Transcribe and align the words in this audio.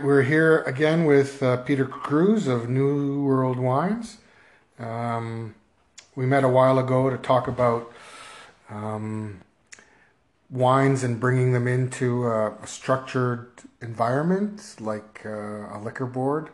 right, 0.00 0.06
we're 0.06 0.22
here 0.22 0.62
again 0.62 1.04
with 1.04 1.42
uh, 1.42 1.58
Peter 1.58 1.84
Cruz 1.84 2.46
of 2.46 2.68
New 2.68 3.22
World 3.22 3.58
Wines. 3.58 4.16
Um, 4.78 5.54
we 6.16 6.24
met 6.24 6.42
a 6.42 6.48
while 6.48 6.78
ago 6.78 7.10
to 7.10 7.18
talk 7.18 7.46
about 7.46 7.92
um, 8.70 9.42
wines 10.48 11.04
and 11.04 11.20
bringing 11.20 11.52
them 11.52 11.68
into 11.68 12.26
a, 12.26 12.52
a 12.62 12.66
structured 12.66 13.50
environment 13.82 14.76
like 14.80 15.22
uh, 15.26 15.76
a 15.76 15.78
liquor 15.82 16.06
board. 16.06 16.48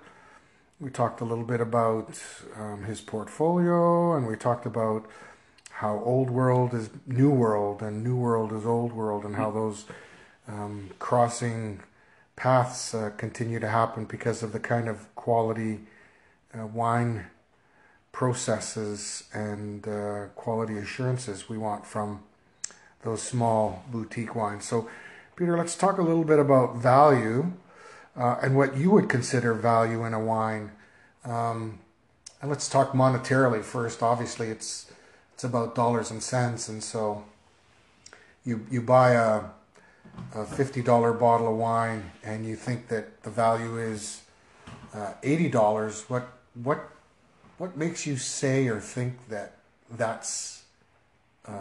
We 0.80 0.90
talked 0.90 1.20
a 1.20 1.24
little 1.24 1.44
bit 1.44 1.60
about 1.60 2.20
um, 2.56 2.82
his 2.84 3.00
portfolio 3.00 4.16
and 4.16 4.26
we 4.26 4.36
talked 4.36 4.66
about 4.66 5.06
how 5.70 6.00
old 6.04 6.30
world 6.30 6.74
is 6.74 6.90
new 7.06 7.30
world 7.30 7.80
and 7.80 8.02
new 8.02 8.16
world 8.16 8.52
is 8.52 8.66
old 8.66 8.92
world 8.92 9.24
and 9.24 9.36
how 9.36 9.52
those 9.52 9.84
um, 10.48 10.90
crossing 10.98 11.80
paths 12.36 12.94
uh, 12.94 13.10
continue 13.16 13.58
to 13.58 13.68
happen 13.68 14.04
because 14.04 14.42
of 14.42 14.52
the 14.52 14.60
kind 14.60 14.88
of 14.88 15.14
quality 15.14 15.80
uh, 16.54 16.66
wine 16.66 17.26
processes 18.12 19.24
and 19.32 19.88
uh, 19.88 20.26
quality 20.34 20.78
assurances 20.78 21.48
we 21.48 21.58
want 21.58 21.84
from 21.84 22.22
those 23.02 23.22
small 23.22 23.84
boutique 23.90 24.34
wines. 24.34 24.64
So, 24.64 24.88
Peter, 25.34 25.56
let's 25.56 25.76
talk 25.76 25.98
a 25.98 26.02
little 26.02 26.24
bit 26.24 26.38
about 26.38 26.76
value 26.76 27.52
uh, 28.16 28.36
and 28.42 28.56
what 28.56 28.76
you 28.76 28.90
would 28.90 29.08
consider 29.08 29.52
value 29.54 30.04
in 30.04 30.14
a 30.14 30.20
wine. 30.20 30.72
Um, 31.24 31.80
and 32.40 32.50
let's 32.50 32.68
talk 32.68 32.92
monetarily 32.92 33.62
first. 33.62 34.02
Obviously, 34.02 34.48
it's 34.48 34.90
it's 35.34 35.44
about 35.44 35.74
dollars 35.74 36.10
and 36.10 36.22
cents, 36.22 36.68
and 36.68 36.82
so 36.82 37.24
you 38.44 38.66
you 38.70 38.80
buy 38.80 39.12
a 39.12 39.42
a 40.34 40.44
fifty 40.44 40.82
dollar 40.82 41.12
bottle 41.12 41.48
of 41.48 41.56
wine 41.56 42.10
and 42.22 42.46
you 42.46 42.56
think 42.56 42.88
that 42.88 43.22
the 43.22 43.30
value 43.30 43.78
is 43.78 44.22
uh, 44.94 45.12
eighty 45.22 45.48
dollars. 45.48 46.04
What 46.08 46.28
what 46.62 46.88
what 47.58 47.76
makes 47.76 48.06
you 48.06 48.16
say 48.16 48.68
or 48.68 48.80
think 48.80 49.28
that 49.28 49.56
that's 49.90 50.64
uh, 51.46 51.52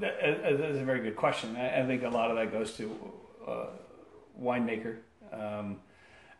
That- 0.00 0.18
That's 0.42 0.78
a 0.78 0.84
very 0.84 1.00
good 1.00 1.16
question. 1.16 1.56
I 1.56 1.82
I 1.82 1.86
think 1.86 2.02
a 2.02 2.08
lot 2.08 2.30
of 2.30 2.36
that 2.36 2.52
goes 2.52 2.74
to 2.76 2.96
uh, 3.46 3.66
winemaker. 4.40 4.96
Um, 5.32 5.76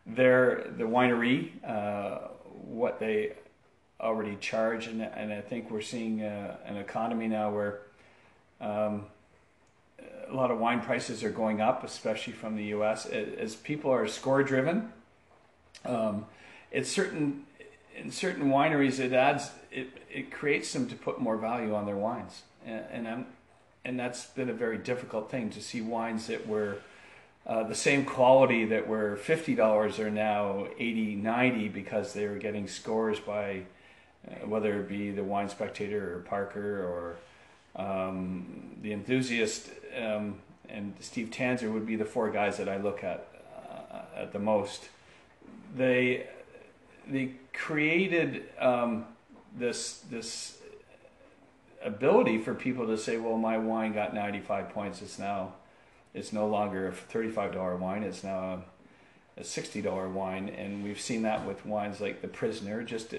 their 0.06 0.64
the 0.76 0.84
winery, 0.84 1.50
uh, 1.66 2.28
what 2.52 2.98
they 2.98 3.34
already 4.00 4.36
charge, 4.40 4.86
and 4.86 5.02
and 5.02 5.32
I 5.32 5.40
think 5.42 5.70
we're 5.70 5.80
seeing 5.82 6.22
uh, 6.22 6.56
an 6.64 6.76
economy 6.76 7.28
now 7.28 7.50
where 7.50 7.80
um, 8.60 9.06
a 10.30 10.34
lot 10.34 10.50
of 10.50 10.58
wine 10.58 10.80
prices 10.80 11.24
are 11.24 11.30
going 11.30 11.60
up, 11.60 11.84
especially 11.84 12.32
from 12.32 12.56
the 12.56 12.64
U.S. 12.64 13.06
As 13.06 13.56
people 13.56 13.90
are 13.90 14.06
score 14.06 14.42
driven, 14.42 14.92
um, 15.84 16.26
it's 16.70 16.90
certain 16.90 17.44
in 17.96 18.10
certain 18.10 18.48
wineries 18.48 19.00
it 19.00 19.12
adds 19.12 19.50
it, 19.70 19.88
it 20.12 20.30
creates 20.30 20.72
them 20.72 20.88
to 20.88 20.94
put 20.94 21.20
more 21.20 21.36
value 21.36 21.74
on 21.74 21.86
their 21.86 21.96
wines 21.96 22.42
and, 22.64 22.84
and 22.90 23.08
I'm 23.08 23.26
and 23.84 23.98
that's 23.98 24.26
been 24.26 24.50
a 24.50 24.54
very 24.54 24.78
difficult 24.78 25.30
thing 25.30 25.50
to 25.50 25.62
see 25.62 25.80
wines 25.80 26.26
that 26.26 26.46
were 26.46 26.78
uh, 27.46 27.62
the 27.62 27.74
same 27.74 28.04
quality 28.04 28.66
that 28.66 28.86
were 28.86 29.18
$50 29.24 29.98
are 29.98 30.10
now 30.10 30.66
80 30.78 31.16
90 31.16 31.68
because 31.68 32.12
they 32.12 32.26
were 32.26 32.36
getting 32.36 32.68
scores 32.68 33.18
by 33.18 33.62
uh, 34.26 34.46
whether 34.46 34.80
it 34.80 34.88
be 34.88 35.10
the 35.10 35.24
wine 35.24 35.48
spectator 35.48 36.16
or 36.16 36.18
parker 36.20 36.84
or 36.84 37.16
um, 37.82 38.76
the 38.82 38.92
enthusiast 38.92 39.70
um, 39.96 40.36
and 40.68 40.94
steve 41.00 41.30
tanzer 41.30 41.72
would 41.72 41.86
be 41.86 41.96
the 41.96 42.04
four 42.04 42.30
guys 42.30 42.56
that 42.56 42.68
i 42.68 42.76
look 42.76 43.04
at 43.04 43.28
uh, 43.92 44.20
at 44.20 44.32
the 44.32 44.38
most 44.38 44.88
they 45.76 46.26
they 47.10 47.32
created 47.52 48.44
um, 48.58 49.06
this 49.56 50.00
this 50.10 50.58
ability 51.82 52.38
for 52.38 52.54
people 52.54 52.86
to 52.86 52.98
say, 52.98 53.16
well, 53.16 53.36
my 53.36 53.56
wine 53.56 53.92
got 53.92 54.14
95 54.14 54.70
points. 54.70 55.02
It's 55.02 55.18
now 55.18 55.54
it's 56.14 56.32
no 56.32 56.46
longer 56.46 56.88
a 56.88 56.92
$35 56.92 57.78
wine. 57.78 58.02
It's 58.02 58.24
now 58.24 58.62
a, 59.36 59.40
a 59.40 59.42
$60 59.42 60.10
wine, 60.10 60.48
and 60.48 60.82
we've 60.82 61.00
seen 61.00 61.22
that 61.22 61.46
with 61.46 61.64
wines 61.64 62.00
like 62.00 62.22
the 62.22 62.28
Prisoner. 62.28 62.82
Just 62.82 63.14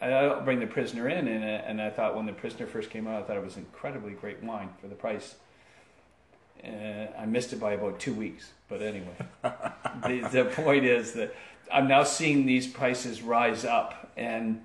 I 0.00 0.10
don't 0.10 0.44
bring 0.44 0.60
the 0.60 0.66
Prisoner 0.66 1.08
in, 1.08 1.28
and 1.28 1.44
and 1.44 1.80
I 1.80 1.90
thought 1.90 2.16
when 2.16 2.26
the 2.26 2.32
Prisoner 2.32 2.66
first 2.66 2.90
came 2.90 3.06
out, 3.06 3.22
I 3.22 3.26
thought 3.26 3.36
it 3.36 3.44
was 3.44 3.56
incredibly 3.56 4.12
great 4.12 4.42
wine 4.42 4.70
for 4.80 4.88
the 4.88 4.94
price. 4.94 5.36
Uh, 6.64 7.20
I 7.20 7.26
missed 7.26 7.52
it 7.52 7.60
by 7.60 7.72
about 7.72 8.00
two 8.00 8.14
weeks, 8.14 8.50
but 8.68 8.82
anyway, 8.82 9.14
the, 9.42 10.28
the 10.32 10.50
point 10.54 10.84
is 10.84 11.12
that 11.12 11.34
I'm 11.72 11.88
now 11.88 12.02
seeing 12.02 12.46
these 12.46 12.66
prices 12.66 13.22
rise 13.22 13.64
up, 13.64 14.10
and 14.16 14.64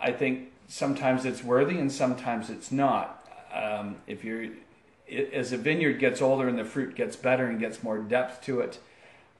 I 0.00 0.12
think 0.12 0.50
sometimes 0.68 1.24
it's 1.24 1.42
worthy 1.42 1.78
and 1.78 1.90
sometimes 1.90 2.48
it's 2.50 2.70
not. 2.70 3.26
Um, 3.52 3.96
if 4.06 4.24
you're 4.24 4.50
it, 5.06 5.32
as 5.32 5.52
a 5.52 5.56
vineyard 5.58 5.98
gets 5.98 6.22
older 6.22 6.48
and 6.48 6.58
the 6.58 6.64
fruit 6.64 6.94
gets 6.94 7.16
better 7.16 7.46
and 7.46 7.58
gets 7.58 7.82
more 7.82 7.98
depth 7.98 8.44
to 8.44 8.60
it, 8.60 8.78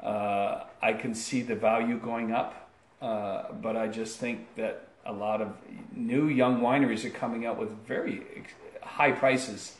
uh, 0.01 0.65
I 0.83 0.93
can 0.93 1.15
see 1.15 1.43
the 1.43 1.55
value 1.55 1.99
going 1.99 2.33
up. 2.33 2.69
Uh, 3.01 3.53
but 3.53 3.77
I 3.77 3.89
just 3.89 4.19
think 4.19 4.55
that 4.57 4.89
a 5.07 5.13
lot 5.13 5.41
of 5.41 5.55
new 5.95 6.29
young 6.29 6.61
wineries 6.61 7.05
are 7.05 7.11
coming 7.11 7.47
out 7.47 7.59
with 7.59 7.71
very 7.87 8.45
high 8.83 9.13
prices, 9.13 9.77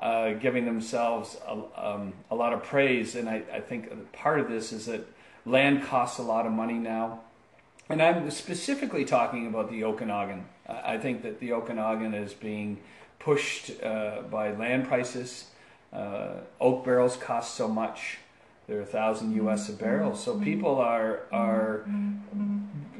uh, 0.00 0.32
giving 0.34 0.64
themselves 0.64 1.36
a, 1.46 1.58
um, 1.76 2.12
a 2.30 2.34
lot 2.34 2.52
of 2.52 2.62
praise. 2.62 3.14
And 3.14 3.28
I, 3.28 3.42
I 3.52 3.60
think 3.60 4.12
part 4.12 4.40
of 4.40 4.48
this 4.48 4.72
is 4.72 4.86
that 4.86 5.06
land 5.44 5.84
costs 5.84 6.18
a 6.18 6.22
lot 6.22 6.46
of 6.46 6.52
money 6.52 6.74
now. 6.74 7.20
And 7.88 8.02
I'm 8.02 8.30
specifically 8.30 9.04
talking 9.04 9.46
about 9.46 9.70
the 9.70 9.84
Okanagan. 9.84 10.44
I 10.68 10.98
think 10.98 11.22
that 11.22 11.38
the 11.38 11.52
Okanagan 11.52 12.14
is 12.14 12.34
being 12.34 12.78
pushed 13.20 13.70
uh, 13.82 14.22
by 14.30 14.52
land 14.52 14.88
prices. 14.88 15.46
Uh, 15.92 16.40
oak 16.60 16.84
barrels 16.84 17.16
cost 17.16 17.54
so 17.54 17.68
much; 17.68 18.18
they're 18.66 18.80
a 18.80 18.86
thousand 18.86 19.36
U.S. 19.36 19.68
a 19.68 19.72
barrel. 19.72 20.16
So 20.16 20.38
people 20.40 20.76
are 20.80 21.20
are 21.30 21.84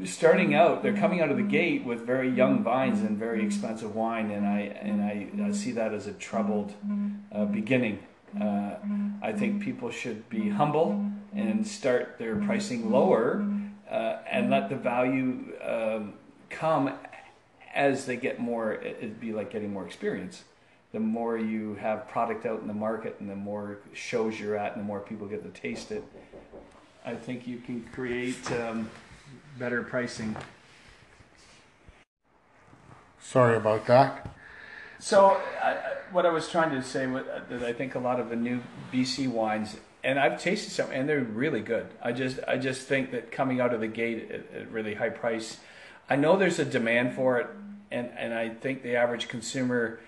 starting 0.06 0.54
out. 0.54 0.82
They're 0.82 0.96
coming 0.96 1.20
out 1.20 1.30
of 1.30 1.36
the 1.36 1.42
gate 1.42 1.84
with 1.84 2.00
very 2.00 2.30
young 2.30 2.62
vines 2.62 3.00
and 3.00 3.18
very 3.18 3.44
expensive 3.44 3.94
wine, 3.94 4.30
and 4.30 4.46
I 4.46 4.60
and 4.60 5.02
I, 5.02 5.48
I 5.48 5.52
see 5.52 5.72
that 5.72 5.92
as 5.92 6.06
a 6.06 6.12
troubled 6.12 6.72
uh, 7.32 7.44
beginning. 7.46 8.00
Uh, 8.40 8.74
I 9.22 9.32
think 9.32 9.62
people 9.62 9.90
should 9.90 10.28
be 10.28 10.50
humble 10.50 11.10
and 11.34 11.66
start 11.66 12.16
their 12.18 12.36
pricing 12.36 12.90
lower 12.90 13.46
uh, 13.90 14.18
and 14.30 14.50
let 14.50 14.68
the 14.68 14.76
value 14.76 15.52
um, 15.64 16.14
come 16.50 16.92
as 17.74 18.06
they 18.06 18.16
get 18.16 18.40
more. 18.40 18.74
It'd 18.74 19.20
be 19.20 19.32
like 19.32 19.50
getting 19.50 19.72
more 19.72 19.86
experience. 19.86 20.44
The 20.92 21.00
more 21.00 21.36
you 21.36 21.74
have 21.74 22.08
product 22.08 22.46
out 22.46 22.60
in 22.60 22.68
the 22.68 22.74
market, 22.74 23.16
and 23.20 23.28
the 23.28 23.36
more 23.36 23.78
shows 23.92 24.38
you're 24.40 24.56
at, 24.56 24.72
and 24.72 24.82
the 24.82 24.86
more 24.86 25.00
people 25.00 25.26
get 25.26 25.42
to 25.42 25.60
taste 25.60 25.92
it, 25.92 26.04
I 27.04 27.14
think 27.14 27.46
you 27.46 27.58
can 27.58 27.84
create 27.92 28.50
um, 28.52 28.90
better 29.58 29.82
pricing. 29.82 30.36
sorry 33.20 33.56
about 33.56 33.86
that. 33.86 34.28
So, 35.00 35.40
I, 35.62 35.70
I- 35.70 35.92
what 36.12 36.24
I 36.24 36.30
was 36.30 36.48
trying 36.48 36.70
to 36.70 36.82
say 36.82 37.06
was 37.08 37.24
that 37.50 37.62
I 37.64 37.72
think 37.72 37.96
a 37.96 37.98
lot 37.98 38.20
of 38.20 38.30
the 38.30 38.36
new 38.36 38.62
BC 38.92 39.26
wines, 39.28 39.76
and 40.04 40.20
I've 40.20 40.40
tasted 40.40 40.70
some, 40.70 40.88
and 40.92 41.08
they're 41.08 41.20
really 41.20 41.60
good. 41.60 41.88
I 42.00 42.12
just, 42.12 42.38
I 42.46 42.58
just 42.58 42.86
think 42.86 43.10
that 43.10 43.32
coming 43.32 43.60
out 43.60 43.74
of 43.74 43.80
the 43.80 43.88
gate 43.88 44.30
at, 44.30 44.54
at 44.54 44.70
really 44.70 44.94
high 44.94 45.08
price, 45.10 45.59
I 46.09 46.14
know 46.14 46.36
there's 46.36 46.60
a 46.60 46.64
demand 46.64 47.14
for 47.14 47.41
it, 47.41 47.48
and 47.91 48.09
and 48.16 48.32
I 48.32 48.50
think 48.50 48.84
the 48.84 48.94
average 48.94 49.26
consumer 49.26 49.98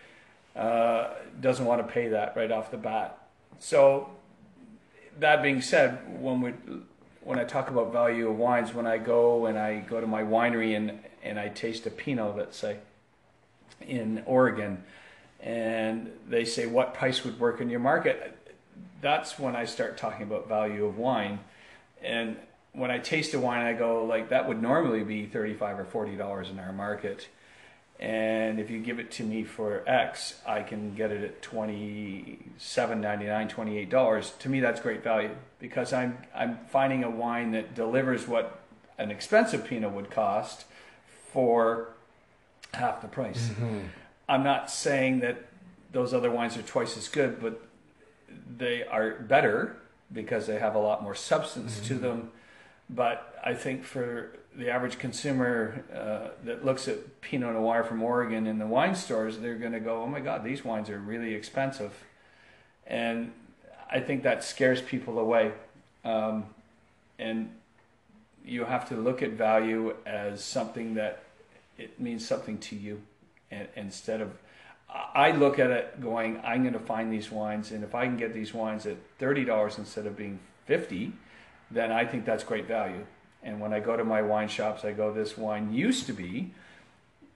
uh, 0.54 1.14
doesn't 1.40 1.66
want 1.66 1.84
to 1.84 1.92
pay 1.92 2.08
that 2.10 2.36
right 2.36 2.50
off 2.52 2.70
the 2.70 2.76
bat. 2.78 3.18
So, 3.58 4.08
that 5.18 5.42
being 5.42 5.60
said, 5.60 5.98
when 6.22 6.40
we 6.40 6.54
when 7.22 7.38
I 7.38 7.44
talk 7.44 7.70
about 7.70 7.92
value 7.92 8.28
of 8.28 8.36
wines, 8.38 8.72
when 8.72 8.86
I 8.86 8.98
go 8.98 9.46
and 9.46 9.58
I 9.58 9.80
go 9.80 10.00
to 10.00 10.06
my 10.06 10.22
winery 10.22 10.76
and 10.76 11.00
and 11.22 11.38
I 11.38 11.48
taste 11.48 11.86
a 11.86 11.90
Pinot, 11.90 12.36
let's 12.36 12.56
say 12.56 12.78
in 13.80 14.22
Oregon, 14.26 14.82
and 15.40 16.10
they 16.28 16.44
say 16.44 16.66
what 16.66 16.94
price 16.94 17.24
would 17.24 17.38
work 17.38 17.60
in 17.60 17.68
your 17.68 17.80
market. 17.80 18.36
That's 19.00 19.38
when 19.38 19.54
I 19.54 19.64
start 19.64 19.96
talking 19.96 20.22
about 20.22 20.48
value 20.48 20.84
of 20.86 20.98
wine, 20.98 21.40
and 22.02 22.36
when 22.72 22.90
I 22.90 22.98
taste 22.98 23.34
a 23.34 23.40
wine, 23.40 23.64
I 23.64 23.72
go 23.72 24.04
like 24.04 24.28
that 24.28 24.48
would 24.48 24.62
normally 24.62 25.04
be 25.04 25.26
thirty-five 25.26 25.78
or 25.78 25.84
forty 25.84 26.16
dollars 26.16 26.50
in 26.50 26.58
our 26.58 26.72
market, 26.72 27.28
and 28.00 28.60
if 28.60 28.70
you 28.70 28.78
give 28.78 29.00
it 29.00 29.10
to 29.12 29.24
me 29.24 29.42
for 29.42 29.82
X, 29.88 30.40
I 30.46 30.62
can 30.62 30.94
get 30.94 31.10
it 31.10 31.24
at 31.24 31.42
twenty-seven 31.42 33.00
ninety-nine, 33.00 33.48
twenty-eight 33.48 33.90
dollars. 33.90 34.32
To 34.40 34.48
me, 34.48 34.60
that's 34.60 34.80
great 34.80 35.02
value 35.02 35.30
because 35.58 35.92
I'm 35.92 36.18
I'm 36.34 36.58
finding 36.68 37.02
a 37.02 37.10
wine 37.10 37.52
that 37.52 37.74
delivers 37.74 38.28
what 38.28 38.60
an 38.98 39.10
expensive 39.10 39.64
Pinot 39.64 39.92
would 39.92 40.10
cost 40.10 40.64
for 41.32 41.90
half 42.74 43.02
the 43.02 43.08
price. 43.08 43.48
Mm-hmm. 43.48 43.78
I'm 44.28 44.44
not 44.44 44.70
saying 44.70 45.20
that 45.20 45.46
those 45.90 46.14
other 46.14 46.30
wines 46.30 46.56
are 46.56 46.62
twice 46.62 46.96
as 46.96 47.08
good, 47.08 47.40
but 47.40 47.62
they 48.56 48.84
are 48.84 49.10
better 49.10 49.76
because 50.12 50.46
they 50.46 50.58
have 50.58 50.74
a 50.74 50.78
lot 50.78 51.02
more 51.02 51.14
substance 51.14 51.80
to 51.80 51.94
mm-hmm. 51.94 52.02
them. 52.02 52.30
but 52.90 53.37
I 53.48 53.54
think 53.54 53.82
for 53.82 54.36
the 54.54 54.68
average 54.68 54.98
consumer 54.98 55.82
uh, 55.94 56.36
that 56.44 56.66
looks 56.66 56.86
at 56.86 57.22
Pinot 57.22 57.54
Noir 57.54 57.82
from 57.82 58.02
Oregon 58.02 58.46
in 58.46 58.58
the 58.58 58.66
wine 58.66 58.94
stores, 58.94 59.38
they're 59.38 59.56
going 59.56 59.72
to 59.72 59.80
go, 59.80 60.02
"Oh 60.02 60.06
my 60.06 60.20
God, 60.20 60.44
these 60.44 60.66
wines 60.66 60.90
are 60.90 60.98
really 60.98 61.32
expensive," 61.32 61.94
and 62.86 63.32
I 63.90 64.00
think 64.00 64.22
that 64.24 64.44
scares 64.44 64.82
people 64.82 65.18
away. 65.18 65.52
Um, 66.04 66.44
and 67.18 67.50
you 68.44 68.66
have 68.66 68.86
to 68.90 68.96
look 68.96 69.22
at 69.22 69.30
value 69.30 69.94
as 70.04 70.44
something 70.44 70.96
that 70.96 71.22
it 71.78 71.98
means 71.98 72.28
something 72.28 72.58
to 72.58 72.76
you, 72.76 73.00
and, 73.50 73.66
instead 73.76 74.20
of 74.20 74.30
I 75.14 75.30
look 75.30 75.58
at 75.58 75.70
it 75.70 76.02
going, 76.02 76.38
I'm 76.44 76.60
going 76.64 76.74
to 76.74 76.86
find 76.94 77.10
these 77.10 77.30
wines, 77.30 77.72
and 77.72 77.82
if 77.82 77.94
I 77.94 78.04
can 78.04 78.18
get 78.18 78.34
these 78.34 78.52
wines 78.52 78.84
at 78.84 78.98
thirty 79.18 79.46
dollars 79.46 79.78
instead 79.78 80.04
of 80.04 80.18
being 80.18 80.38
fifty, 80.66 81.12
then 81.70 81.90
I 81.90 82.04
think 82.04 82.26
that's 82.26 82.44
great 82.44 82.66
value. 82.66 83.06
And 83.42 83.60
when 83.60 83.72
I 83.72 83.80
go 83.80 83.96
to 83.96 84.04
my 84.04 84.22
wine 84.22 84.48
shops, 84.48 84.84
I 84.84 84.92
go, 84.92 85.12
this 85.12 85.38
wine 85.38 85.72
used 85.72 86.06
to 86.06 86.12
be, 86.12 86.52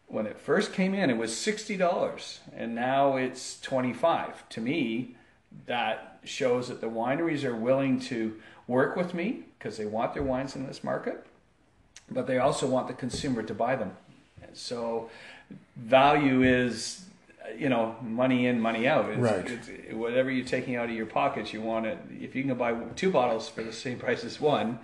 when 0.09 0.27
it 0.27 0.39
first 0.39 0.73
came 0.73 0.95
in, 0.95 1.09
it 1.09 1.17
was 1.17 1.35
sixty 1.35 1.77
dollars, 1.77 2.41
and 2.55 2.75
now 2.75 3.17
it's 3.17 3.59
twenty 3.61 3.95
five. 3.95 4.47
To 4.51 4.61
me, 4.61 5.17
that 5.67 6.19
shows 6.25 6.69
that 6.69 6.81
the 6.81 6.89
wineries 6.89 7.45
are 7.45 7.57
willing 7.57 7.99
to 8.01 8.37
work 8.67 8.95
with 8.95 9.15
me 9.15 9.45
because 9.59 9.79
they 9.79 9.87
want 9.87 10.13
their 10.13 10.23
wines 10.23 10.55
in 10.55 10.67
this 10.67 10.85
market, 10.85 11.25
but 12.11 12.27
they 12.27 12.39
also 12.39 12.67
want 12.67 12.89
the 12.89 12.95
consumer 12.95 13.43
to 13.43 13.55
buy 13.55 13.75
them. 13.75 13.93
So 14.53 15.11
value 15.77 16.43
is 16.43 17.07
you 17.57 17.69
know 17.69 17.97
money 18.03 18.47
in 18.47 18.61
money 18.61 18.87
out 18.87 19.11
it's, 19.11 19.19
right 19.19 19.51
it's, 19.51 19.95
whatever 19.95 20.31
you're 20.31 20.47
taking 20.47 20.77
out 20.77 20.89
of 20.89 20.95
your 20.95 21.07
pockets 21.07 21.53
you 21.53 21.61
want 21.61 21.85
it 21.85 21.99
if 22.21 22.37
you 22.37 22.45
can 22.45 22.55
buy 22.57 22.73
two 22.95 23.11
bottles 23.11 23.49
for 23.49 23.65
the 23.65 23.73
same 23.73 23.99
price 23.99 24.25
as 24.25 24.41
one 24.41 24.79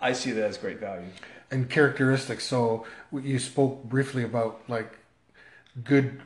i 0.00 0.12
see 0.12 0.32
that 0.32 0.44
as 0.44 0.58
great 0.58 0.78
value. 0.78 1.06
And 1.50 1.70
characteristics. 1.70 2.44
So 2.44 2.86
you 3.12 3.38
spoke 3.38 3.84
briefly 3.84 4.24
about 4.24 4.62
like 4.68 4.98
good 5.84 6.20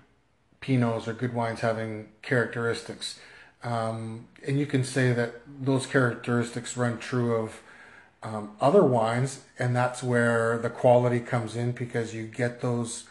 pinots 0.62 1.06
or 1.06 1.12
good 1.12 1.34
wines 1.34 1.60
having 1.60 2.08
characteristics. 2.22 3.18
Um, 3.62 4.28
and 4.46 4.58
you 4.58 4.66
can 4.66 4.84
say 4.84 5.12
that 5.12 5.42
those 5.46 5.86
characteristics 5.86 6.76
run 6.76 6.98
true 6.98 7.34
of 7.34 7.60
um, 8.22 8.52
other 8.60 8.82
wines, 8.82 9.40
and 9.58 9.74
that's 9.74 10.02
where 10.02 10.58
the 10.58 10.70
quality 10.70 11.20
comes 11.20 11.56
in 11.56 11.72
because 11.72 12.14
you 12.14 12.26
get 12.26 12.60
those 12.60 13.04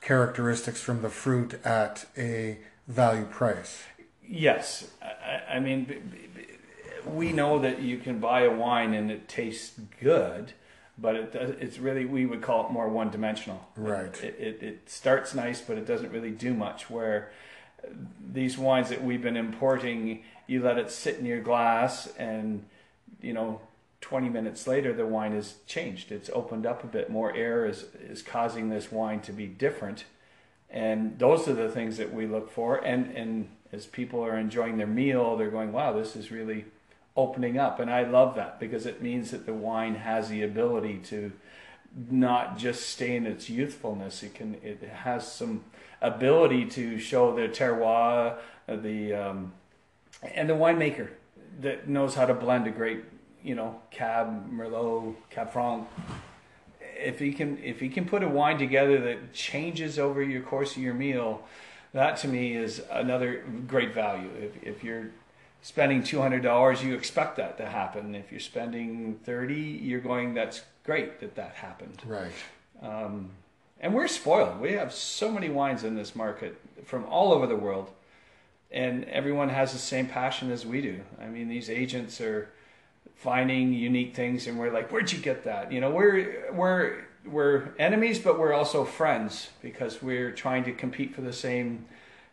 characteristics 0.00 0.80
from 0.80 1.02
the 1.02 1.10
fruit 1.10 1.54
at 1.64 2.06
a 2.16 2.58
value 2.86 3.24
price. 3.24 3.82
Yes, 4.26 4.88
I, 5.02 5.56
I 5.56 5.60
mean, 5.60 6.12
we 7.12 7.32
know 7.32 7.58
that 7.58 7.80
you 7.82 7.98
can 7.98 8.18
buy 8.18 8.42
a 8.42 8.50
wine 8.50 8.94
and 8.94 9.10
it 9.10 9.28
tastes 9.28 9.78
good, 10.00 10.52
but 10.96 11.14
it 11.14 11.34
it's 11.60 11.78
really 11.78 12.04
we 12.04 12.26
would 12.26 12.42
call 12.42 12.66
it 12.66 12.72
more 12.72 12.88
one 12.88 13.10
dimensional. 13.10 13.66
Right. 13.76 14.22
It, 14.22 14.36
it, 14.38 14.62
it 14.62 14.90
starts 14.90 15.34
nice, 15.34 15.60
but 15.60 15.78
it 15.78 15.86
doesn't 15.86 16.10
really 16.10 16.30
do 16.30 16.54
much. 16.54 16.90
Where 16.90 17.30
these 18.32 18.58
wines 18.58 18.88
that 18.88 19.02
we've 19.02 19.22
been 19.22 19.36
importing, 19.36 20.24
you 20.46 20.62
let 20.62 20.78
it 20.78 20.90
sit 20.90 21.18
in 21.18 21.26
your 21.26 21.40
glass, 21.40 22.08
and 22.18 22.64
you 23.20 23.32
know, 23.32 23.60
20 24.00 24.28
minutes 24.28 24.66
later, 24.66 24.92
the 24.92 25.06
wine 25.06 25.32
has 25.32 25.54
changed. 25.66 26.12
It's 26.12 26.30
opened 26.32 26.66
up 26.66 26.84
a 26.84 26.86
bit. 26.86 27.10
More 27.10 27.34
air 27.34 27.66
is 27.66 27.86
is 28.00 28.22
causing 28.22 28.68
this 28.68 28.90
wine 28.90 29.20
to 29.22 29.32
be 29.32 29.46
different, 29.46 30.04
and 30.70 31.18
those 31.18 31.48
are 31.48 31.54
the 31.54 31.68
things 31.68 31.96
that 31.96 32.12
we 32.12 32.26
look 32.26 32.50
for. 32.50 32.76
And 32.76 33.10
and 33.16 33.48
as 33.72 33.86
people 33.86 34.24
are 34.24 34.36
enjoying 34.38 34.78
their 34.78 34.86
meal, 34.86 35.36
they're 35.36 35.50
going, 35.50 35.72
"Wow, 35.72 35.92
this 35.92 36.16
is 36.16 36.30
really." 36.30 36.64
Opening 37.18 37.58
up 37.58 37.80
and 37.80 37.90
I 37.90 38.04
love 38.04 38.34
that 38.36 38.58
because 38.58 38.86
it 38.86 39.02
means 39.02 39.30
that 39.32 39.44
the 39.44 39.52
wine 39.52 39.96
has 39.96 40.28
the 40.30 40.42
ability 40.42 40.98
to 41.06 41.32
not 42.10 42.56
just 42.56 42.88
stay 42.88 43.16
in 43.16 43.26
its 43.26 43.50
youthfulness 43.50 44.22
it 44.22 44.34
can 44.34 44.56
it 44.62 44.82
has 44.82 45.30
some 45.30 45.64
ability 46.00 46.64
to 46.66 46.98
show 46.98 47.34
the 47.34 47.48
terroir, 47.48 48.38
the 48.66 49.14
um, 49.14 49.52
and 50.34 50.48
the 50.48 50.54
winemaker 50.54 51.08
that 51.60 51.88
knows 51.88 52.14
how 52.14 52.26
to 52.26 52.34
blend 52.34 52.66
a 52.66 52.70
great, 52.70 53.04
you 53.42 53.54
know, 53.54 53.80
Cab 53.90 54.50
Merlot, 54.52 55.14
Cab 55.30 55.52
Franc. 55.52 55.88
If 56.80 57.18
he 57.18 57.32
can, 57.32 57.58
if 57.62 57.80
he 57.80 57.88
can 57.88 58.06
put 58.06 58.22
a 58.22 58.28
wine 58.28 58.58
together 58.58 59.00
that 59.00 59.32
changes 59.32 59.98
over 59.98 60.22
your 60.22 60.42
course 60.42 60.76
of 60.76 60.82
your 60.82 60.94
meal, 60.94 61.42
that 61.92 62.16
to 62.18 62.28
me 62.28 62.54
is 62.54 62.82
another 62.90 63.44
great 63.66 63.94
value. 63.94 64.30
If 64.40 64.62
if 64.62 64.84
you're 64.84 65.10
spending 65.62 66.02
two 66.02 66.20
hundred 66.20 66.42
dollars, 66.42 66.82
you 66.82 66.94
expect 66.94 67.36
that 67.36 67.58
to 67.58 67.66
happen. 67.66 68.14
If 68.14 68.30
you're 68.30 68.40
spending 68.40 69.18
thirty, 69.24 69.60
you're 69.60 70.00
going. 70.00 70.34
That's 70.34 70.62
great 70.84 71.20
that 71.20 71.34
that 71.36 71.54
happened. 71.54 72.02
Right. 72.06 72.32
Um, 72.82 73.30
and 73.80 73.94
we're 73.94 74.08
spoiled. 74.08 74.60
We 74.60 74.72
have 74.72 74.92
so 74.92 75.30
many 75.30 75.48
wines 75.48 75.84
in 75.84 75.94
this 75.94 76.16
market 76.16 76.60
from 76.84 77.04
all 77.04 77.32
over 77.32 77.46
the 77.46 77.56
world, 77.56 77.90
and 78.70 79.04
everyone 79.04 79.50
has 79.50 79.72
the 79.72 79.78
same 79.78 80.06
passion 80.06 80.50
as 80.50 80.66
we 80.66 80.80
do. 80.80 81.00
I 81.20 81.26
mean, 81.26 81.48
these 81.48 81.70
agents 81.70 82.20
are 82.20 82.48
finding 83.16 83.72
unique 83.72 84.14
things, 84.14 84.46
and 84.46 84.58
we're 84.58 84.72
like, 84.72 84.90
"Where'd 84.90 85.12
you 85.12 85.18
get 85.18 85.44
that?" 85.44 85.72
You 85.72 85.80
know, 85.80 85.90
we're 85.90 86.52
we're 86.52 87.04
we're 87.24 87.68
enemies, 87.78 88.18
but 88.18 88.38
we're 88.38 88.52
also 88.54 88.84
friends 88.84 89.50
because 89.60 90.02
we're 90.02 90.32
trying 90.32 90.64
to 90.64 90.72
compete 90.72 91.14
for 91.14 91.20
the 91.20 91.32
same 91.32 91.84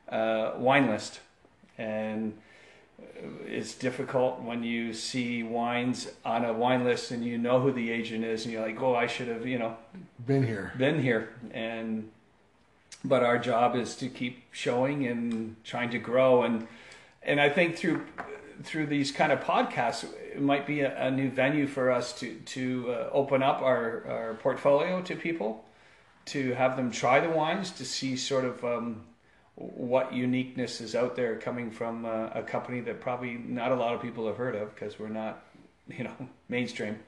uh, 0.10 0.54
wine 0.58 0.90
list, 0.90 1.20
and 1.78 2.38
it's 3.46 3.74
difficult 3.74 4.42
when 4.42 4.64
you 4.64 4.94
see 4.94 5.44
wines 5.44 6.10
on 6.24 6.46
a 6.46 6.54
wine 6.54 6.84
list 6.84 7.12
and 7.12 7.26
you 7.26 7.38
know 7.38 7.60
who 7.60 7.72
the 7.72 7.92
agent 7.92 8.24
is 8.24 8.46
and 8.46 8.54
you're 8.54 8.62
like 8.62 8.82
oh 8.82 8.96
i 8.96 9.08
should 9.08 9.28
have 9.28 9.46
you 9.46 9.58
know. 9.58 9.76
Been 10.26 10.46
here. 10.46 10.74
Been 10.78 11.02
here. 11.02 11.30
And 11.52 12.10
but 13.04 13.24
our 13.24 13.38
job 13.38 13.76
is 13.76 13.96
to 13.98 14.10
keep 14.10 14.44
showing 14.52 15.06
and 15.06 15.56
trying 15.64 15.92
to 15.92 16.00
grow. 16.00 16.44
And 16.44 16.68
and 17.24 17.40
i 17.40 17.50
think 17.50 17.76
through 17.76 18.06
through 18.64 18.86
these 18.88 19.12
kind 19.12 19.32
of 19.32 19.40
podcasts 19.42 20.06
it 20.34 20.42
might 20.42 20.66
be 20.66 20.82
a, 20.82 21.08
a 21.08 21.12
new 21.12 21.30
venue 21.30 21.68
for 21.68 21.92
us 21.92 22.18
to 22.20 22.36
to 22.46 22.92
uh, 22.92 23.10
open 23.12 23.44
up 23.44 23.62
our 23.62 24.06
our 24.08 24.34
portfolio 24.36 25.02
to 25.02 25.16
people 25.16 25.66
to 26.26 26.54
have 26.54 26.76
them 26.76 26.92
try 26.92 27.20
the 27.20 27.30
wines 27.30 27.72
to 27.72 27.86
see 27.86 28.16
sort 28.16 28.46
of 28.46 28.64
um, 28.64 29.02
what 29.56 30.14
uniqueness 30.14 30.82
is 30.82 30.96
out 30.96 31.16
there 31.16 31.38
coming 31.38 31.72
from 31.72 32.06
uh, 32.06 32.28
a 32.34 32.44
company 32.44 32.82
that 32.82 33.00
probably 33.00 33.36
not 33.36 33.72
a 33.72 33.76
lot 33.76 33.96
of 33.96 34.02
people 34.02 34.28
have 34.28 34.38
heard 34.38 34.56
of 34.56 34.74
because 34.76 35.00
we're 35.00 35.08
not, 35.08 35.44
you 35.88 36.04
know, 36.04 36.16
mainstream. 36.50 37.00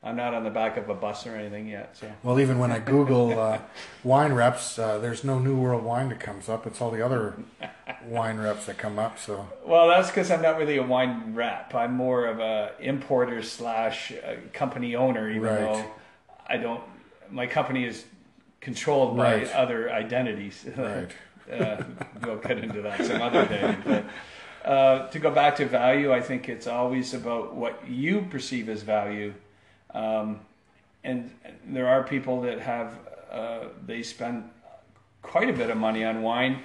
I'm 0.00 0.14
not 0.14 0.32
on 0.32 0.44
the 0.44 0.50
back 0.50 0.76
of 0.76 0.88
a 0.88 0.94
bus 0.94 1.26
or 1.26 1.34
anything 1.34 1.66
yet. 1.66 1.96
So. 1.96 2.08
Well, 2.22 2.38
even 2.38 2.60
when 2.60 2.70
I 2.70 2.78
Google 2.78 3.36
uh, 3.36 3.58
wine 4.04 4.32
reps, 4.32 4.78
uh, 4.78 4.98
there's 4.98 5.24
no 5.24 5.40
New 5.40 5.56
World 5.56 5.82
Wine 5.82 6.10
that 6.10 6.20
comes 6.20 6.48
up. 6.48 6.68
It's 6.68 6.80
all 6.80 6.92
the 6.92 7.04
other 7.04 7.34
wine 8.06 8.38
reps 8.38 8.66
that 8.66 8.78
come 8.78 8.96
up. 8.96 9.18
So. 9.18 9.48
Well, 9.66 9.88
that's 9.88 10.06
because 10.06 10.30
I'm 10.30 10.40
not 10.40 10.56
really 10.56 10.76
a 10.76 10.84
wine 10.84 11.34
rep. 11.34 11.74
I'm 11.74 11.94
more 11.94 12.26
of 12.26 12.38
a 12.38 12.74
importer 12.78 13.42
slash 13.42 14.12
uh, 14.12 14.36
company 14.52 14.94
owner, 14.94 15.28
even 15.28 15.42
right. 15.42 15.58
though 15.58 15.84
I 16.46 16.58
don't. 16.58 16.82
My 17.28 17.48
company 17.48 17.84
is 17.84 18.04
controlled 18.60 19.16
by 19.16 19.38
right. 19.38 19.52
other 19.52 19.90
identities. 19.90 20.64
Right 20.76 21.10
uh, 21.52 21.82
we'll 22.22 22.36
get 22.36 22.58
into 22.58 22.82
that 22.82 23.04
some 23.04 23.22
other 23.22 23.46
day. 23.46 23.76
But 23.84 24.04
uh, 24.64 25.08
to 25.08 25.18
go 25.18 25.30
back 25.30 25.56
to 25.56 25.66
value, 25.66 26.12
I 26.12 26.20
think 26.20 26.48
it's 26.48 26.66
always 26.66 27.14
about 27.14 27.54
what 27.54 27.88
you 27.88 28.26
perceive 28.30 28.68
as 28.68 28.82
value. 28.82 29.34
Um, 29.94 30.40
and 31.04 31.30
there 31.66 31.88
are 31.88 32.02
people 32.02 32.42
that 32.42 32.60
have 32.60 32.98
uh, 33.30 33.64
they 33.86 34.02
spend 34.02 34.50
quite 35.22 35.48
a 35.48 35.52
bit 35.52 35.70
of 35.70 35.76
money 35.76 36.04
on 36.04 36.22
wine 36.22 36.62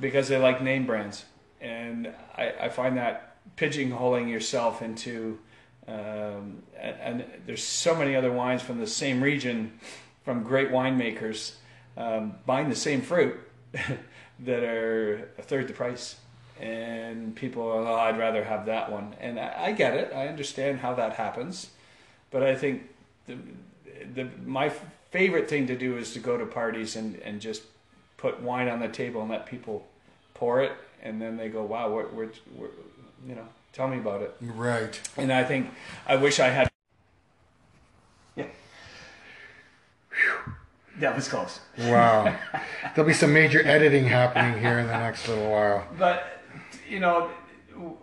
because 0.00 0.28
they 0.28 0.36
like 0.36 0.62
name 0.62 0.86
brands, 0.86 1.24
and 1.60 2.12
I, 2.36 2.52
I 2.62 2.68
find 2.68 2.96
that 2.96 3.36
pigeonholing 3.56 4.28
yourself 4.28 4.82
into 4.82 5.38
um, 5.86 6.62
and, 6.78 6.96
and, 7.00 7.24
there's 7.46 7.64
so 7.64 7.94
many 7.94 8.14
other 8.14 8.30
wines 8.30 8.60
from 8.60 8.78
the 8.78 8.86
same 8.86 9.22
region 9.22 9.80
from 10.22 10.42
great 10.42 10.70
winemakers 10.70 11.54
um, 11.96 12.34
buying 12.44 12.68
the 12.68 12.76
same 12.76 13.00
fruit 13.00 13.40
that 14.40 14.62
are 14.62 15.28
a 15.38 15.42
third 15.42 15.68
the 15.68 15.72
price. 15.72 16.16
And 16.60 17.36
people 17.36 17.62
are, 17.62 17.86
oh, 17.86 17.94
I'd 17.94 18.18
rather 18.18 18.42
have 18.44 18.66
that 18.66 18.90
one. 18.90 19.14
And 19.20 19.38
I, 19.38 19.66
I 19.66 19.72
get 19.72 19.94
it. 19.94 20.12
I 20.12 20.26
understand 20.26 20.80
how 20.80 20.94
that 20.94 21.14
happens. 21.14 21.70
But 22.30 22.42
I 22.42 22.56
think 22.56 22.88
the, 23.26 23.36
the, 24.14 24.28
my 24.44 24.72
favorite 25.10 25.48
thing 25.48 25.66
to 25.68 25.76
do 25.76 25.96
is 25.96 26.12
to 26.14 26.18
go 26.18 26.36
to 26.36 26.44
parties 26.44 26.96
and, 26.96 27.16
and 27.20 27.40
just 27.40 27.62
put 28.16 28.40
wine 28.42 28.68
on 28.68 28.80
the 28.80 28.88
table 28.88 29.20
and 29.20 29.30
let 29.30 29.46
people 29.46 29.86
pour 30.34 30.60
it. 30.62 30.72
And 31.00 31.22
then 31.22 31.36
they 31.36 31.48
go, 31.48 31.62
wow, 31.62 31.90
we're, 31.90 32.08
we're, 32.08 32.30
we're 32.56 32.68
you 33.26 33.36
know, 33.36 33.46
tell 33.72 33.88
me 33.88 33.98
about 33.98 34.22
it. 34.22 34.34
Right. 34.40 35.00
And 35.16 35.32
I 35.32 35.44
think 35.44 35.70
I 36.06 36.16
wish 36.16 36.40
I 36.40 36.48
had 36.48 36.67
That 41.00 41.14
was 41.14 41.28
close. 41.28 41.60
Wow. 41.78 42.36
There'll 42.94 43.08
be 43.08 43.14
some 43.14 43.32
major 43.32 43.64
editing 43.64 44.04
happening 44.04 44.60
here 44.60 44.78
in 44.78 44.86
the 44.86 44.98
next 44.98 45.28
little 45.28 45.50
while. 45.50 45.86
But, 45.96 46.42
you 46.88 46.98
know, 46.98 47.30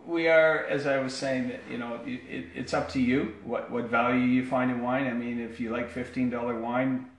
we 0.06 0.28
are, 0.28 0.66
as 0.66 0.88
I 0.88 1.00
was 1.00 1.14
saying, 1.14 1.52
you 1.70 1.78
know, 1.78 2.00
it, 2.06 2.22
it, 2.30 2.46
it's 2.56 2.74
up 2.74 2.90
to 2.90 3.02
you 3.02 3.36
what, 3.44 3.70
what 3.70 3.86
value 3.86 4.22
you 4.22 4.46
find 4.46 4.72
in 4.72 4.82
wine. 4.82 5.08
I 5.08 5.14
mean, 5.14 5.40
if 5.40 5.60
you 5.60 5.72
like 5.72 5.90
fifteen 5.90 6.30
dollar 6.30 6.60
wine, 6.60 7.10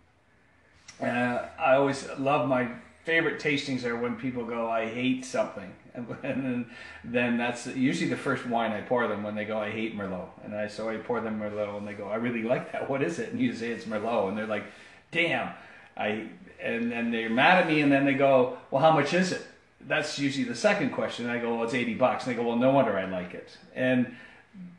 uh, 1.01 1.49
I 1.59 1.75
always 1.75 2.09
love 2.19 2.49
my 2.49 2.71
favorite 3.05 3.41
tastings 3.41 3.85
are 3.85 3.97
when 3.97 4.17
people 4.17 4.45
go, 4.45 4.69
I 4.69 4.87
hate 4.87 5.25
something, 5.25 5.73
and, 5.95 6.09
then 6.23 6.71
then 7.05 7.37
that's 7.37 7.67
usually 7.67 8.11
the 8.11 8.17
first 8.17 8.47
wine 8.47 8.73
I 8.73 8.81
pour 8.81 9.07
them 9.07 9.23
when 9.23 9.35
they 9.35 9.45
go, 9.45 9.59
I 9.59 9.71
hate 9.71 9.97
Merlot, 9.97 10.29
and 10.45 10.55
I 10.55 10.69
so 10.69 10.89
I 10.89 10.97
pour 10.97 11.21
them 11.21 11.39
Merlot, 11.39 11.77
and 11.79 11.87
they 11.87 11.95
go, 11.95 12.09
I 12.09 12.17
really 12.17 12.43
like 12.43 12.73
that. 12.73 12.89
What 12.89 13.03
is 13.03 13.19
it? 13.19 13.33
And 13.33 13.41
you 13.41 13.53
say 13.55 13.71
it's 13.71 13.85
Merlot, 13.85 14.29
and 14.29 14.39
they're 14.39 14.47
like, 14.47 14.65
Damn, 15.13 15.51
I, 15.97 16.27
and 16.61 16.91
then 16.91 17.11
they're 17.11 17.31
mad 17.31 17.63
at 17.63 17.69
me, 17.69 17.81
and 17.81 17.91
then 17.91 18.05
they 18.05 18.15
go, 18.15 18.59
Well, 18.71 18.83
how 18.83 18.93
much 18.93 19.15
is 19.15 19.33
it? 19.33 19.43
That's 19.87 20.19
usually 20.19 20.45
the 20.45 20.55
second 20.55 20.91
question. 20.91 21.29
I 21.29 21.39
go, 21.39 21.55
Well, 21.55 21.65
it's 21.65 21.75
eighty 21.75 21.95
bucks, 21.95 22.27
and 22.27 22.33
they 22.35 22.41
go, 22.41 22.47
Well, 22.47 22.57
no 22.57 22.71
wonder 22.73 22.97
I 22.99 23.05
like 23.07 23.35
it, 23.35 23.57
and 23.75 24.15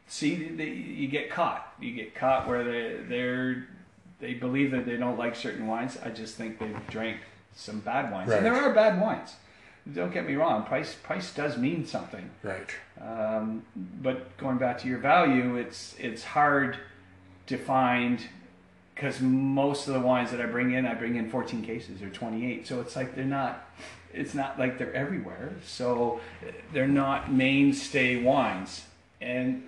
see, 0.07 0.35
they, 0.49 0.69
you 0.69 1.07
get 1.07 1.29
caught. 1.29 1.73
You 1.79 1.93
get 1.93 2.13
caught 2.15 2.47
where 2.47 2.63
they 2.63 2.97
they're 3.07 3.67
they 4.19 4.33
believe 4.33 4.71
that 4.71 4.85
they 4.85 4.97
don't 4.97 5.17
like 5.17 5.35
certain 5.35 5.67
wines. 5.67 5.97
I 6.03 6.09
just 6.09 6.35
think 6.35 6.59
they've 6.59 6.87
drank 6.87 7.17
some 7.55 7.79
bad 7.79 8.11
wines, 8.11 8.29
Right. 8.29 8.37
and 8.37 8.45
there 8.45 8.55
are 8.55 8.73
bad 8.73 8.99
wines. 9.01 9.35
Don't 9.93 10.11
get 10.11 10.27
me 10.27 10.35
wrong. 10.35 10.63
Price 10.63 10.93
price 10.95 11.33
does 11.33 11.57
mean 11.57 11.85
something. 11.85 12.29
Right. 12.43 12.69
Um, 12.99 13.63
but 14.01 14.35
going 14.37 14.57
back 14.57 14.77
to 14.79 14.87
your 14.87 14.97
value, 14.97 15.55
it's 15.55 15.95
it's 15.97 16.23
hard 16.25 16.77
to 17.45 17.57
find 17.57 18.21
because 18.97 19.21
most 19.21 19.87
of 19.87 19.93
the 19.93 19.99
wines 19.99 20.31
that 20.31 20.41
I 20.41 20.47
bring 20.47 20.73
in, 20.73 20.87
I 20.87 20.95
bring 20.95 21.17
in 21.17 21.29
14 21.29 21.61
cases 21.61 22.01
or 22.01 22.09
28. 22.09 22.65
So 22.65 22.81
it's 22.81 22.95
like 22.95 23.15
they're 23.15 23.25
not. 23.25 23.69
It's 24.11 24.33
not 24.33 24.57
like 24.57 24.79
they're 24.79 24.93
everywhere. 24.93 25.53
So 25.63 26.19
eh, 26.41 26.51
they're 26.73 26.87
not 26.87 27.31
mainstay 27.31 28.23
wines. 28.23 28.85
And 29.21 29.63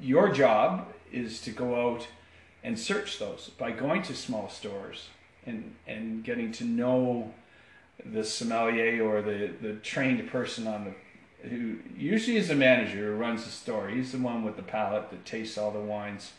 your 0.00 0.30
job 0.30 0.88
is 1.10 1.40
to 1.42 1.50
go 1.50 1.88
out 1.88 2.06
and 2.62 2.78
search 2.78 3.18
those 3.18 3.50
by 3.56 3.70
going 3.70 4.02
to 4.02 4.14
small 4.14 4.50
stores 4.50 5.08
and 5.46 5.74
and 5.86 6.22
getting 6.22 6.52
to 6.52 6.64
know 6.64 7.32
the 8.04 8.22
sommelier 8.22 9.02
or 9.02 9.22
the, 9.22 9.50
the 9.62 9.74
trained 9.76 10.28
person 10.30 10.66
on 10.66 10.84
the 10.84 11.48
who 11.48 11.78
usually 11.96 12.36
is 12.36 12.48
the 12.48 12.54
manager 12.54 13.12
who 13.12 13.12
runs 13.12 13.44
the 13.44 13.50
store. 13.50 13.88
He's 13.88 14.12
the 14.12 14.18
one 14.18 14.44
with 14.44 14.56
the 14.56 14.62
palate 14.62 15.08
that 15.10 15.24
tastes 15.24 15.56
all 15.56 15.70
the 15.70 15.80
wines. 15.80 16.32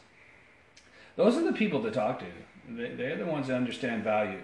Those 1.20 1.36
are 1.36 1.44
the 1.44 1.52
people 1.52 1.84
to 1.84 1.92
talk 1.92 2.20
to. 2.20 2.26
They, 2.70 2.96
they're 2.96 3.18
the 3.18 3.26
ones 3.26 3.48
that 3.48 3.56
understand 3.56 4.06
value 4.06 4.40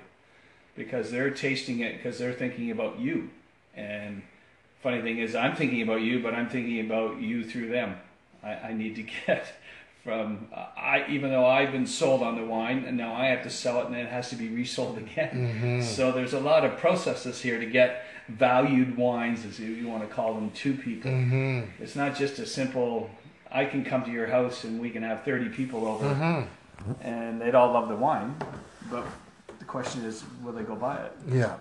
because 0.76 1.10
they're 1.10 1.30
tasting 1.30 1.80
it 1.80 1.96
because 1.96 2.20
they're 2.20 2.34
thinking 2.34 2.70
about 2.70 3.00
you. 3.00 3.30
And 3.78 4.24
funny 4.84 5.02
thing 5.02 5.20
is, 5.20 5.36
I'm 5.36 5.56
thinking 5.56 5.82
about 5.84 6.02
you, 6.02 6.22
but 6.22 6.34
I'm 6.34 6.50
thinking 6.50 6.82
about 6.82 7.22
you 7.22 7.46
through 7.46 7.70
them. 7.70 7.96
I, 8.44 8.56
I 8.56 8.74
need 8.74 8.98
to 8.98 9.04
get 9.26 9.48
from 10.04 10.50
I 10.52 11.06
even 11.08 11.30
though 11.32 11.46
I've 11.46 11.72
been 11.72 11.88
sold 11.88 12.22
on 12.22 12.36
the 12.36 12.44
wine 12.44 12.84
and 12.86 12.98
now 12.98 13.16
I 13.16 13.28
have 13.28 13.44
to 13.44 13.50
sell 13.50 13.80
it 13.80 13.86
and 13.86 13.96
then 13.96 14.06
it 14.06 14.12
has 14.12 14.30
to 14.32 14.36
be 14.36 14.50
resold 14.50 14.98
again. 15.06 15.82
So 15.82 16.12
there's 16.12 16.34
a 16.34 16.42
lot 16.42 16.66
of 16.66 16.78
processes 16.78 17.42
here 17.42 17.58
to 17.58 17.66
get 17.66 18.04
valued 18.28 18.98
wines, 18.98 19.46
as 19.46 19.62
you, 19.62 19.68
you 19.68 19.88
want 19.88 20.06
to 20.06 20.14
call 20.14 20.34
them, 20.34 20.52
to 20.52 20.74
people. 20.74 21.10
Mm-hmm. 21.10 21.82
It's 21.82 21.96
not 21.96 22.18
just 22.18 22.38
a 22.40 22.46
simple. 22.46 23.10
I 23.50 23.64
can 23.64 23.86
come 23.86 24.04
to 24.04 24.12
your 24.12 24.28
house 24.28 24.66
and 24.66 24.82
we 24.82 24.90
can 24.90 25.04
have 25.04 25.24
30 25.24 25.48
people 25.48 25.88
over 25.88 26.10
Mm-hmm. 26.10 26.50
And 27.02 27.42
they'd 27.42 27.56
all 27.56 27.72
love 27.74 27.90
the 27.90 27.96
wine, 27.96 28.36
but 28.90 29.06
the 29.60 29.66
question 29.66 30.04
is, 30.06 30.24
will 30.44 30.54
they 30.54 30.64
go 30.64 30.76
buy 30.76 30.98
it? 30.98 31.12
Yeah. 31.30 31.56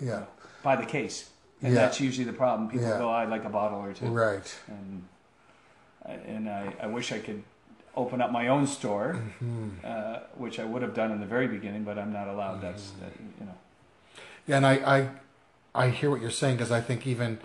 Yeah. 0.00 0.24
Buy 0.62 0.76
the 0.76 0.86
case, 0.86 1.30
and 1.62 1.74
Yeah. 1.74 1.80
that's 1.82 2.00
usually 2.00 2.24
the 2.24 2.32
problem. 2.32 2.68
People 2.68 2.88
Yeah. 2.88 2.98
go, 2.98 3.10
"I'd 3.10 3.28
like 3.28 3.44
a 3.44 3.48
bottle 3.50 3.80
or 3.80 3.92
two. 3.92 4.06
Right. 4.06 4.54
and 4.68 5.04
I- 6.06 6.12
and 6.12 6.48
I, 6.50 6.74
I 6.82 6.86
wish 6.86 7.12
I 7.12 7.18
could 7.18 7.42
open 7.96 8.20
up 8.20 8.30
my 8.30 8.48
own 8.48 8.66
store, 8.66 9.14
Mm-hmm. 9.42 9.68
uh, 9.84 10.18
which 10.36 10.58
I 10.60 10.64
would 10.64 10.82
have 10.82 10.94
done 10.94 11.10
in 11.12 11.20
the 11.20 11.26
very 11.26 11.46
beginning, 11.46 11.84
but 11.84 11.98
I'm 11.98 12.12
not 12.12 12.28
allowed. 12.28 12.60
That's 12.60 12.90
that, 13.00 13.12
you 13.40 13.46
know. 13.46 13.54
Yeah, 14.46 14.56
and 14.58 14.66
I, 14.66 14.74
I, 14.96 15.08
I 15.74 15.88
hear 15.90 16.10
what 16.10 16.20
you're 16.20 16.30
saying 16.30 16.56
because 16.56 16.70
I 16.72 16.80
think 16.82 17.06
even, 17.06 17.38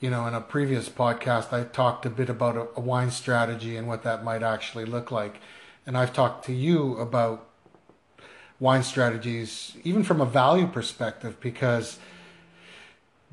you 0.00 0.10
know, 0.10 0.26
in 0.26 0.34
a 0.34 0.40
previous 0.42 0.88
podcast, 0.90 1.52
I 1.54 1.64
talked 1.64 2.04
a 2.04 2.10
bit 2.10 2.28
about 2.28 2.56
a, 2.56 2.66
a 2.76 2.80
wine 2.80 3.10
strategy 3.10 3.76
and 3.78 3.88
what 3.88 4.02
that 4.02 4.22
might 4.24 4.42
actually 4.42 4.84
look 4.84 5.10
like, 5.10 5.40
and 5.86 5.96
I've 5.96 6.12
talked 6.12 6.44
to 6.46 6.52
you 6.52 6.96
about 6.98 7.46
wine 8.58 8.82
strategies, 8.82 9.76
even 9.84 10.02
from 10.02 10.20
a 10.20 10.24
value 10.26 10.66
perspective, 10.66 11.38
because 11.40 11.98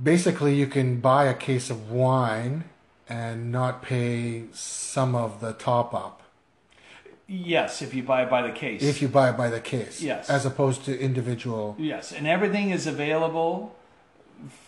basically 0.01 0.53
you 0.55 0.67
can 0.67 0.99
buy 0.99 1.25
a 1.25 1.33
case 1.33 1.69
of 1.69 1.89
wine 1.91 2.65
and 3.09 3.51
not 3.51 3.81
pay 3.81 4.43
some 4.53 5.15
of 5.15 5.41
the 5.41 5.53
top 5.53 5.93
up 5.93 6.19
Yes, 7.25 7.81
if 7.81 7.93
you 7.95 8.03
buy 8.03 8.23
it 8.23 8.29
by 8.29 8.41
the 8.45 8.51
case. 8.51 8.83
if 8.83 9.01
you 9.01 9.07
buy 9.07 9.29
it 9.29 9.37
by 9.37 9.49
the 9.49 9.59
case, 9.61 10.01
Yes. 10.01 10.29
as 10.29 10.45
opposed 10.45 10.83
to 10.85 10.99
individual. 10.99 11.75
yes, 11.79 12.11
and 12.11 12.27
everything 12.27 12.69
is 12.69 12.85
available 12.85 13.75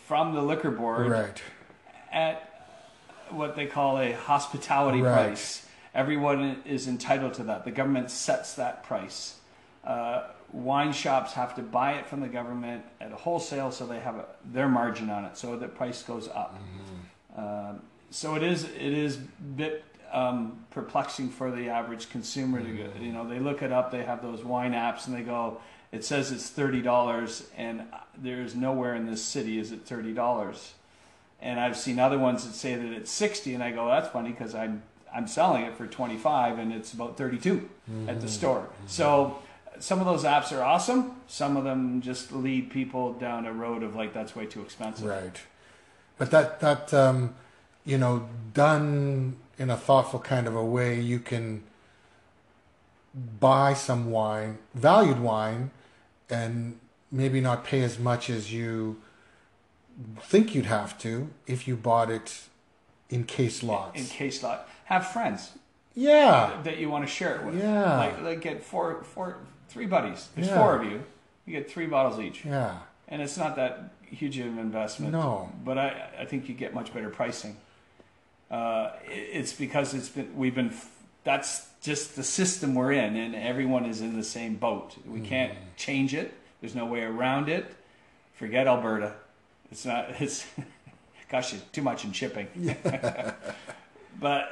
from 0.08 0.34
the 0.34 0.42
liquor 0.42 0.72
board 0.72 1.08
Right. 1.08 1.42
at 2.12 2.50
what 3.30 3.56
they 3.56 3.66
call 3.66 4.00
a 4.00 4.14
hospitality 4.14 5.02
Right. 5.02 5.28
price. 5.28 5.65
Everyone 5.96 6.62
is 6.66 6.88
entitled 6.88 7.34
to 7.36 7.44
that. 7.44 7.64
The 7.64 7.72
government 7.72 8.12
sets 8.12 8.54
that 8.56 8.84
price. 8.84 9.40
Uh, 9.84 10.24
wine 10.52 10.92
shops 10.92 11.34
have 11.34 11.56
to 11.56 11.62
buy 11.62 11.94
it 11.94 12.06
from 12.06 12.20
the 12.20 12.28
government 12.28 12.84
at 13.00 13.12
a 13.12 13.16
wholesale, 13.16 13.72
so 13.72 13.88
they 13.88 14.00
have 14.00 14.16
a, 14.18 14.26
their 14.44 14.68
margin 14.68 15.10
on 15.10 15.26
it, 15.26 15.38
so 15.38 15.56
the 15.56 15.68
price 15.68 16.04
goes 16.04 16.28
up. 16.28 16.60
Um, 17.38 17.82
so 18.12 18.36
it 18.36 18.44
is 18.44 18.66
it 18.66 18.76
is 18.76 19.16
a 19.16 19.44
bit 19.56 19.86
um, 20.12 20.66
perplexing 20.70 21.30
for 21.30 21.50
the 21.50 21.70
average 21.70 22.10
consumer 22.10 22.62
to 22.62 22.70
go. 22.70 22.90
You 23.00 23.12
know, 23.12 23.28
they 23.28 23.40
look 23.40 23.62
it 23.62 23.72
up. 23.72 23.92
They 23.92 24.04
have 24.04 24.22
those 24.22 24.44
wine 24.44 24.74
apps, 24.74 25.08
and 25.08 25.16
they 25.16 25.22
go, 25.22 25.62
"It 25.92 26.04
says 26.04 26.32
it's 26.32 26.50
thirty 26.50 26.82
dollars," 26.82 27.48
and 27.58 27.84
there's 28.18 28.54
nowhere 28.54 28.96
in 28.96 29.06
this 29.06 29.24
city 29.24 29.60
is 29.60 29.72
it 29.72 29.82
thirty 29.86 30.14
dollars 30.14 30.74
and 31.42 31.60
I've 31.60 31.78
seen 31.78 32.00
other 32.00 32.18
ones 32.18 32.46
that 32.46 32.54
say 32.54 32.76
that 32.76 32.92
it's 32.92 33.12
60 33.12 33.54
and 33.54 33.64
I 33.64 33.72
go 33.72 33.88
that's 33.88 34.08
funny 34.10 34.32
because 34.32 34.56
I'm 34.56 34.82
I'm 35.16 35.28
selling 35.28 35.64
it 35.64 35.78
for 35.78 35.88
25 35.88 36.60
and 36.60 36.74
it's 36.74 36.94
about 36.94 37.18
32 37.18 37.70
at 38.08 38.20
the 38.20 38.28
store. 38.28 38.68
So 38.88 39.40
some 39.80 40.00
of 40.00 40.06
those 40.06 40.24
apps 40.24 40.56
are 40.56 40.62
awesome. 40.62 41.16
Some 41.28 41.58
of 41.58 41.64
them 41.64 42.02
just 42.02 42.32
lead 42.32 42.70
people 42.70 43.14
down 43.14 43.46
a 43.46 43.54
road 43.54 43.82
of 43.84 43.96
like 43.96 44.14
that's 44.14 44.36
way 44.36 44.46
too 44.46 44.62
expensive. 44.62 45.08
Right. 45.08 45.42
But 46.18 46.32
that 46.32 46.60
that 46.60 46.94
um, 46.94 47.36
you 47.86 47.98
know 47.98 48.28
done 48.54 49.38
in 49.58 49.70
a 49.70 49.78
thoughtful 49.78 50.20
kind 50.20 50.48
of 50.48 50.56
a 50.56 50.66
way, 50.66 51.00
you 51.00 51.20
can 51.20 51.64
buy 53.40 53.74
some 53.74 54.12
wine, 54.12 54.58
valued 54.74 55.20
wine, 55.20 55.72
and 56.30 56.80
maybe 57.12 57.40
not 57.40 57.64
pay 57.64 57.82
as 57.82 57.98
much 57.98 58.30
as 58.30 58.52
you 58.52 59.02
think 60.20 60.54
you'd 60.54 60.66
have 60.66 60.98
to 61.00 61.30
if 61.48 61.68
you 61.68 61.76
bought 61.76 62.10
it 62.10 62.44
in 63.10 63.24
case 63.24 63.64
lots. 63.64 64.00
In 64.00 64.06
case 64.08 64.44
lot, 64.44 64.68
have 64.86 65.08
friends 65.08 65.52
yeah. 65.94 66.62
that 66.64 66.78
you 66.78 66.90
want 66.90 67.06
to 67.06 67.12
share 67.12 67.36
it 67.38 67.46
with. 67.46 67.58
Yeah. 67.58 67.98
Like 67.98 68.22
like 68.22 68.42
get 68.42 68.64
four 68.64 69.04
four 69.04 69.38
three 69.70 69.86
buddies. 69.86 70.30
There's 70.36 70.48
Yeah. 70.48 70.58
four 70.58 70.76
of 70.76 70.84
you. 70.84 71.04
You 71.46 71.54
get 71.54 71.70
three 71.70 71.86
bottles 71.88 72.20
each. 72.20 72.44
Yeah. 72.46 72.80
and 73.08 73.22
it's 73.22 73.38
not 73.38 73.56
that 73.58 73.92
huge 74.02 74.38
of 74.40 74.48
an 74.48 74.60
investment. 74.60 75.12
No. 75.12 75.50
but 75.64 75.78
I, 75.78 76.10
I 76.22 76.26
think 76.26 76.48
you 76.50 76.56
get 76.56 76.74
much 76.74 76.94
better 76.94 77.10
pricing. 77.10 77.58
Uh, 78.50 78.92
it's 79.08 79.54
because 79.54 79.94
it's 79.94 80.10
been 80.10 80.36
we've 80.36 80.56
been 80.56 80.74
that's 81.24 81.68
just 81.82 82.16
the 82.16 82.24
system 82.24 82.76
we're 82.76 82.92
in, 82.92 83.16
and 83.16 83.36
everyone 83.36 83.86
is 83.86 84.02
in 84.02 84.16
the 84.16 84.24
same 84.24 84.56
boat. 84.56 84.96
We 85.08 85.22
can't 85.22 85.54
change 85.78 86.14
it. 86.14 86.34
There's 86.62 86.76
no 86.76 86.86
way 86.86 87.02
around 87.02 87.50
it. 87.50 87.66
Forget 88.34 88.68
Alberta. 88.68 89.14
It's 89.72 89.86
not. 89.86 90.10
It's 90.22 90.46
gosh, 91.32 91.54
it's 91.54 91.64
too 91.72 91.82
much 91.82 92.06
in 92.06 92.12
shipping. 92.12 92.48
but 94.20 94.52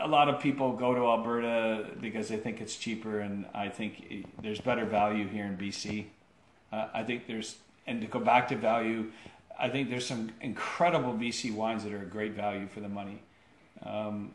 a 0.00 0.06
lot 0.06 0.28
of 0.28 0.40
people 0.40 0.72
go 0.72 0.94
to 0.94 1.00
Alberta 1.00 1.90
because 2.00 2.28
they 2.28 2.36
think 2.36 2.60
it's 2.60 2.76
cheaper, 2.76 3.20
and 3.20 3.46
I 3.54 3.68
think 3.68 4.26
there's 4.42 4.60
better 4.60 4.84
value 4.84 5.28
here 5.28 5.44
in 5.44 5.56
BC. 5.56 6.06
Uh, 6.72 6.88
I 6.94 7.02
think 7.02 7.26
there's, 7.26 7.56
and 7.86 8.00
to 8.00 8.06
go 8.06 8.20
back 8.20 8.48
to 8.48 8.56
value, 8.56 9.10
I 9.58 9.68
think 9.68 9.90
there's 9.90 10.06
some 10.06 10.30
incredible 10.40 11.12
BC 11.12 11.54
wines 11.54 11.84
that 11.84 11.92
are 11.92 12.02
a 12.02 12.06
great 12.06 12.32
value 12.32 12.68
for 12.68 12.80
the 12.80 12.88
money. 12.88 13.22
Um, 13.84 14.32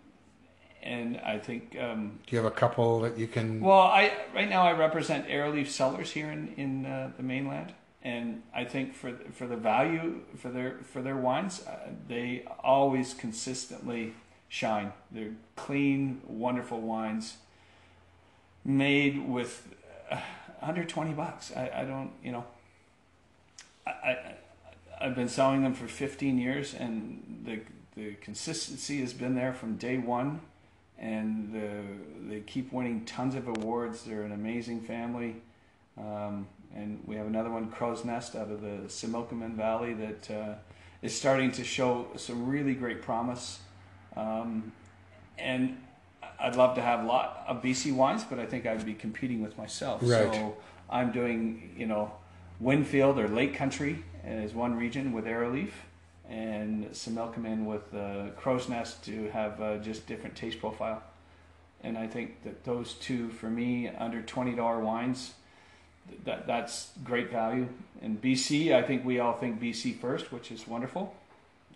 and 0.82 1.18
I 1.22 1.40
think, 1.40 1.78
um, 1.80 2.20
Do 2.28 2.36
you 2.36 2.44
have 2.44 2.52
a 2.52 2.56
couple 2.56 3.00
that 3.02 3.18
you 3.18 3.28
can? 3.28 3.62
well, 3.62 3.80
I 3.80 4.12
right 4.36 4.50
now 4.50 4.64
I 4.64 4.74
represent 4.74 5.28
Arrowleaf 5.28 5.68
Cellars 5.70 6.12
here 6.12 6.30
in 6.30 6.54
in 6.58 6.86
uh, 6.86 7.12
the 7.16 7.24
mainland, 7.24 7.74
and 8.04 8.42
I 8.54 8.66
think 8.66 8.94
for 8.94 9.14
for 9.32 9.48
the 9.48 9.56
value 9.56 10.22
for 10.38 10.50
their 10.50 10.80
for 10.84 11.02
their 11.02 11.16
wines, 11.16 11.66
uh, 11.66 11.90
they 12.10 12.46
always 12.62 13.14
consistently 13.14 14.14
shine. 14.54 14.94
They're 15.10 15.32
clean, 15.56 16.22
wonderful 16.28 16.80
wines, 16.80 17.38
made 18.64 19.28
with 19.28 19.68
uh, 20.12 20.20
under 20.62 20.84
twenty 20.84 21.12
bucks. 21.12 21.52
I, 21.56 21.72
I 21.82 21.86
don't, 21.86 22.12
you 22.24 22.32
know, 22.32 22.46
I, 23.88 23.90
I 23.90 24.36
I've 25.02 25.16
been 25.16 25.28
selling 25.28 25.64
them 25.64 25.74
for 25.74 25.88
fifteen 25.88 26.38
years, 26.38 26.76
and 26.76 27.42
the 27.46 27.62
the 27.96 28.14
consistency 28.22 29.02
has 29.02 29.12
been 29.12 29.34
there 29.34 29.54
from 29.54 29.76
day 29.78 29.98
one, 29.98 30.40
and 31.00 31.52
the, 31.52 32.30
they 32.30 32.42
keep 32.42 32.72
winning 32.72 33.06
tons 33.06 33.34
of 33.34 33.48
awards. 33.48 34.04
They're 34.04 34.22
an 34.22 34.34
amazing 34.34 34.82
family. 34.82 35.42
Um, 35.98 36.48
and 36.76 37.04
we 37.06 37.16
have 37.16 37.28
another 37.28 37.52
one, 37.52 37.70
Crow's 37.70 38.04
Nest, 38.04 38.36
out 38.36 38.50
of 38.50 38.62
the 38.62 38.88
Similkameen 38.88 39.56
Valley, 39.56 39.94
that 39.94 40.32
uh, 40.32 40.56
is 41.04 41.16
starting 41.16 41.52
to 41.52 41.64
show 41.64 42.08
some 42.16 42.48
really 42.48 42.74
great 42.74 43.02
promise. 43.02 43.60
Um, 44.16 44.72
and 45.38 45.78
I'd 46.40 46.56
love 46.56 46.76
to 46.76 46.82
have 46.82 47.04
a 47.04 47.08
lot 47.08 47.44
of 47.48 47.62
BC 47.62 47.94
wines, 47.94 48.24
but 48.24 48.40
I 48.40 48.46
think 48.46 48.66
I'd 48.66 48.86
be 48.86 48.94
competing 48.94 49.42
with 49.42 49.58
myself. 49.58 50.02
Right. 50.04 50.34
So 50.34 50.58
I'm 50.90 51.12
doing, 51.12 51.74
you 51.78 51.86
know, 51.86 52.12
Winfield 52.60 53.20
or 53.20 53.28
Lake 53.28 53.56
Country 53.56 54.04
is 54.26 54.54
one 54.54 54.76
region 54.76 55.12
with 55.12 55.26
Arrowleaf, 55.26 55.72
and 56.30 56.96
some 56.96 57.16
Similkameen 57.16 57.66
with 57.66 57.94
uh, 57.94 58.30
Crow's 58.38 58.70
Nest 58.70 59.04
to 59.06 59.30
have 59.30 59.62
uh, 59.62 59.78
just 59.78 60.08
different 60.08 60.36
taste 60.36 60.60
profile. 60.60 61.04
And 61.82 61.98
I 61.98 62.08
think 62.08 62.44
that 62.44 62.64
those 62.64 62.94
two, 62.94 63.30
for 63.30 63.50
me, 63.50 63.90
under 63.90 64.22
twenty 64.22 64.56
dollar 64.56 64.80
wines, 64.80 65.34
th- 66.08 66.22
that 66.24 66.48
that's 66.48 66.92
great 67.04 67.30
value. 67.30 67.68
And 68.02 68.22
BC, 68.22 68.74
I 68.74 68.82
think 68.82 69.04
we 69.04 69.20
all 69.20 69.34
think 69.34 69.62
BC 69.62 70.00
first, 70.00 70.32
which 70.32 70.52
is 70.52 70.66
wonderful. 70.66 71.14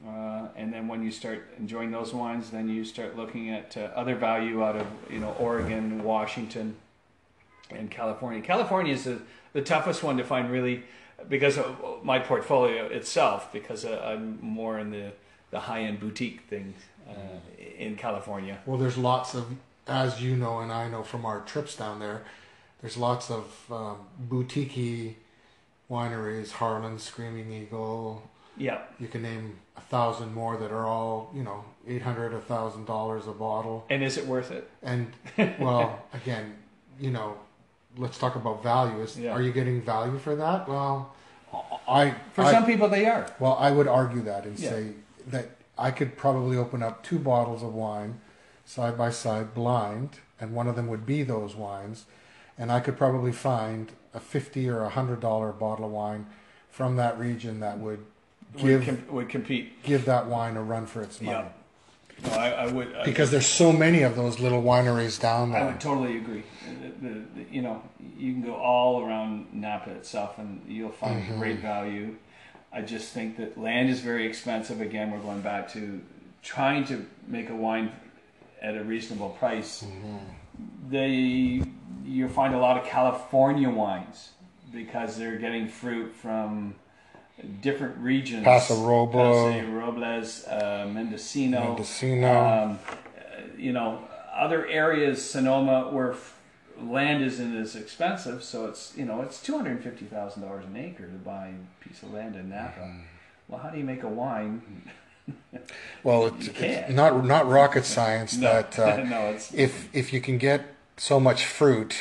Uh, 0.05 0.47
and 0.55 0.71
then 0.71 0.87
when 0.87 1.03
you 1.03 1.11
start 1.11 1.47
enjoying 1.57 1.91
those 1.91 2.13
wines, 2.13 2.51
then 2.51 2.69
you 2.69 2.85
start 2.85 3.15
looking 3.15 3.49
at 3.49 3.75
uh, 3.77 3.89
other 3.95 4.15
value 4.15 4.63
out 4.63 4.75
of 4.75 4.87
you 5.09 5.19
know 5.19 5.35
Oregon, 5.39 6.03
Washington, 6.03 6.75
and 7.71 7.89
California. 7.89 8.41
California 8.41 8.93
is 8.93 9.05
the, 9.05 9.19
the 9.53 9.61
toughest 9.61 10.03
one 10.03 10.17
to 10.17 10.23
find 10.23 10.51
really 10.51 10.83
because 11.29 11.57
of 11.57 12.03
my 12.03 12.19
portfolio 12.19 12.85
itself, 12.85 13.51
because 13.51 13.85
uh, 13.85 14.01
I'm 14.05 14.39
more 14.41 14.79
in 14.79 14.91
the, 14.91 15.11
the 15.51 15.59
high 15.59 15.81
end 15.81 15.99
boutique 15.99 16.41
thing 16.41 16.73
uh, 17.09 17.13
in 17.77 17.95
California. 17.95 18.59
Well, 18.65 18.77
there's 18.77 18.97
lots 18.97 19.33
of, 19.33 19.47
as 19.87 20.21
you 20.21 20.35
know 20.35 20.59
and 20.59 20.71
I 20.71 20.89
know 20.89 21.03
from 21.03 21.25
our 21.25 21.41
trips 21.41 21.75
down 21.75 21.99
there, 21.99 22.23
there's 22.81 22.97
lots 22.97 23.31
of 23.31 23.71
um, 23.71 23.97
boutique 24.19 25.17
wineries, 25.89 26.51
Harlan, 26.51 26.99
Screaming 26.99 27.51
Eagle. 27.51 28.29
Yeah, 28.57 28.79
You 28.99 29.07
can 29.07 29.21
name 29.21 29.57
a 29.75 29.81
thousand 29.81 30.33
more 30.33 30.57
that 30.57 30.71
are 30.71 30.85
all, 30.85 31.31
you 31.33 31.43
know, 31.43 31.63
eight 31.87 32.01
hundred, 32.01 32.33
a 32.33 32.39
thousand 32.41 32.85
dollars 32.85 33.27
a 33.27 33.31
bottle. 33.31 33.85
and 33.89 34.03
is 34.03 34.17
it 34.17 34.25
worth 34.25 34.51
it? 34.51 34.69
And 34.81 35.11
well, 35.59 36.03
again, 36.13 36.55
you 36.99 37.11
know, 37.11 37.37
let's 37.97 38.17
talk 38.17 38.35
about 38.35 38.63
value. 38.63 39.01
Is 39.01 39.17
Yeah. 39.19 39.31
are 39.33 39.41
you 39.41 39.51
getting 39.51 39.81
value 39.81 40.17
for 40.17 40.35
that? 40.35 40.67
Well, 40.67 41.13
I 41.87 42.15
For 42.33 42.43
I, 42.43 42.51
some 42.51 42.65
people, 42.65 42.89
they 42.89 43.05
are. 43.05 43.27
well, 43.39 43.55
I 43.59 43.71
would 43.71 43.87
argue 43.87 44.21
that 44.23 44.45
and 44.45 44.57
Yeah. 44.59 44.69
say 44.69 44.93
that 45.27 45.49
I 45.77 45.91
could 45.91 46.17
probably 46.17 46.57
open 46.57 46.81
up 46.83 47.03
two 47.03 47.19
bottles 47.19 47.63
of 47.63 47.73
wine 47.73 48.19
side 48.65 48.97
by 48.97 49.09
side, 49.11 49.53
blind, 49.53 50.19
and 50.41 50.53
one 50.53 50.67
of 50.67 50.75
them 50.75 50.87
would 50.87 51.05
be 51.05 51.23
those 51.23 51.55
wines, 51.55 52.05
and 52.57 52.71
I 52.71 52.79
could 52.79 52.97
probably 52.97 53.31
find 53.31 53.91
a 54.13 54.19
fifty 54.19 54.67
or 54.69 54.81
a 54.81 54.89
hundred 54.89 55.19
dollar 55.19 55.51
bottle 55.51 55.85
of 55.85 55.91
wine 55.91 56.25
from 56.69 56.95
that 56.97 57.17
region 57.19 57.59
that 57.61 57.79
would 57.79 58.03
Would, 58.63 58.85
give 58.85 58.85
com- 58.85 59.15
would 59.15 59.29
compete. 59.29 59.83
give 59.83 60.05
that 60.05 60.27
wine 60.27 60.57
a 60.57 60.63
run 60.63 60.85
for 60.85 61.01
its 61.01 61.21
money. 61.21 61.37
Yeah. 61.37 61.47
No, 62.25 62.31
I, 62.31 62.49
I 62.49 62.67
would. 62.71 62.95
I, 62.95 63.03
Because 63.05 63.29
there's 63.29 63.45
so 63.45 63.71
many 63.71 64.01
of 64.01 64.15
those 64.15 64.39
little 64.39 64.63
wineries 64.63 65.19
down 65.21 65.51
there. 65.51 65.61
I 65.61 65.65
would 65.67 65.79
totally 65.79 66.17
agree. 66.17 66.43
The, 66.81 67.07
the, 67.09 67.13
the, 67.35 67.45
you 67.51 67.61
know, 67.61 67.83
you 68.17 68.33
can 68.33 68.41
go 68.41 68.55
all 68.55 69.03
around 69.05 69.53
Napa 69.53 69.91
itself, 69.91 70.39
and 70.39 70.61
you'll 70.67 70.89
find 70.91 71.21
Mm-hmm. 71.21 71.39
great 71.39 71.59
value. 71.59 72.15
I 72.73 72.81
just 72.81 73.13
think 73.13 73.37
that 73.37 73.57
land 73.59 73.89
is 73.89 73.99
very 74.01 74.25
expensive. 74.25 74.81
Again, 74.81 75.11
we're 75.11 75.19
going 75.19 75.41
back 75.41 75.71
to 75.73 76.01
trying 76.41 76.85
to 76.85 77.05
make 77.27 77.49
a 77.51 77.55
wine 77.55 77.91
at 78.63 78.75
a 78.75 78.83
reasonable 78.83 79.29
price. 79.31 79.83
Mm-hmm. 79.83 80.17
They 80.89 81.61
you 82.03 82.27
find 82.29 82.55
a 82.55 82.57
lot 82.57 82.77
of 82.77 82.85
California 82.87 83.69
wines 83.69 84.29
because 84.73 85.17
they're 85.17 85.37
getting 85.37 85.67
fruit 85.67 86.13
from 86.15 86.73
different 87.61 87.97
regions. 87.97 88.43
Paso 88.43 88.75
Robles. 88.83 89.53
Paso 89.53 89.67
Robles, 89.71 90.45
uh, 90.47 90.87
Mendocino, 90.91 91.59
Mendocino. 91.69 92.27
um, 92.45 92.79
uh, 92.89 93.41
you 93.57 93.73
know, 93.73 94.01
other 94.35 94.65
areas, 94.67 95.23
Sonoma, 95.27 95.89
where 95.91 96.11
f- 96.11 96.39
land 96.81 97.23
isn't 97.23 97.57
as 97.57 97.75
expensive, 97.75 98.43
so 98.43 98.65
it's 98.67 98.93
you 98.95 99.05
know 99.05 99.21
it's 99.21 99.41
two 99.41 99.55
hundred 99.57 99.71
and 99.71 99.83
fifty 99.83 100.05
thousand 100.05 100.43
dollars 100.43 100.65
an 100.65 100.77
acre 100.77 101.07
to 101.07 101.13
buy 101.13 101.47
a 101.47 101.83
piece 101.83 102.03
of 102.03 102.13
land 102.13 102.35
in 102.35 102.49
Napa. 102.49 102.79
Mm-hmm. 102.79 102.99
Well, 103.47 103.59
how 103.61 103.69
do 103.69 103.77
you 103.77 103.83
make 103.83 104.03
a 104.03 104.09
wine? 104.09 104.61
Well, 106.03 106.27
it's, 106.27 106.47
it's 106.47 106.93
not 106.93 107.25
not 107.25 107.49
rocket 107.49 107.83
science 107.97 108.37
No, 108.37 108.47
that 108.49 108.79
uh, 108.79 109.03
no, 109.09 109.19
it's 109.31 109.53
if 109.53 109.93
if 109.93 110.13
you 110.13 110.21
can 110.21 110.37
get 110.37 110.73
so 110.95 111.19
much 111.19 111.43
fruit 111.45 111.97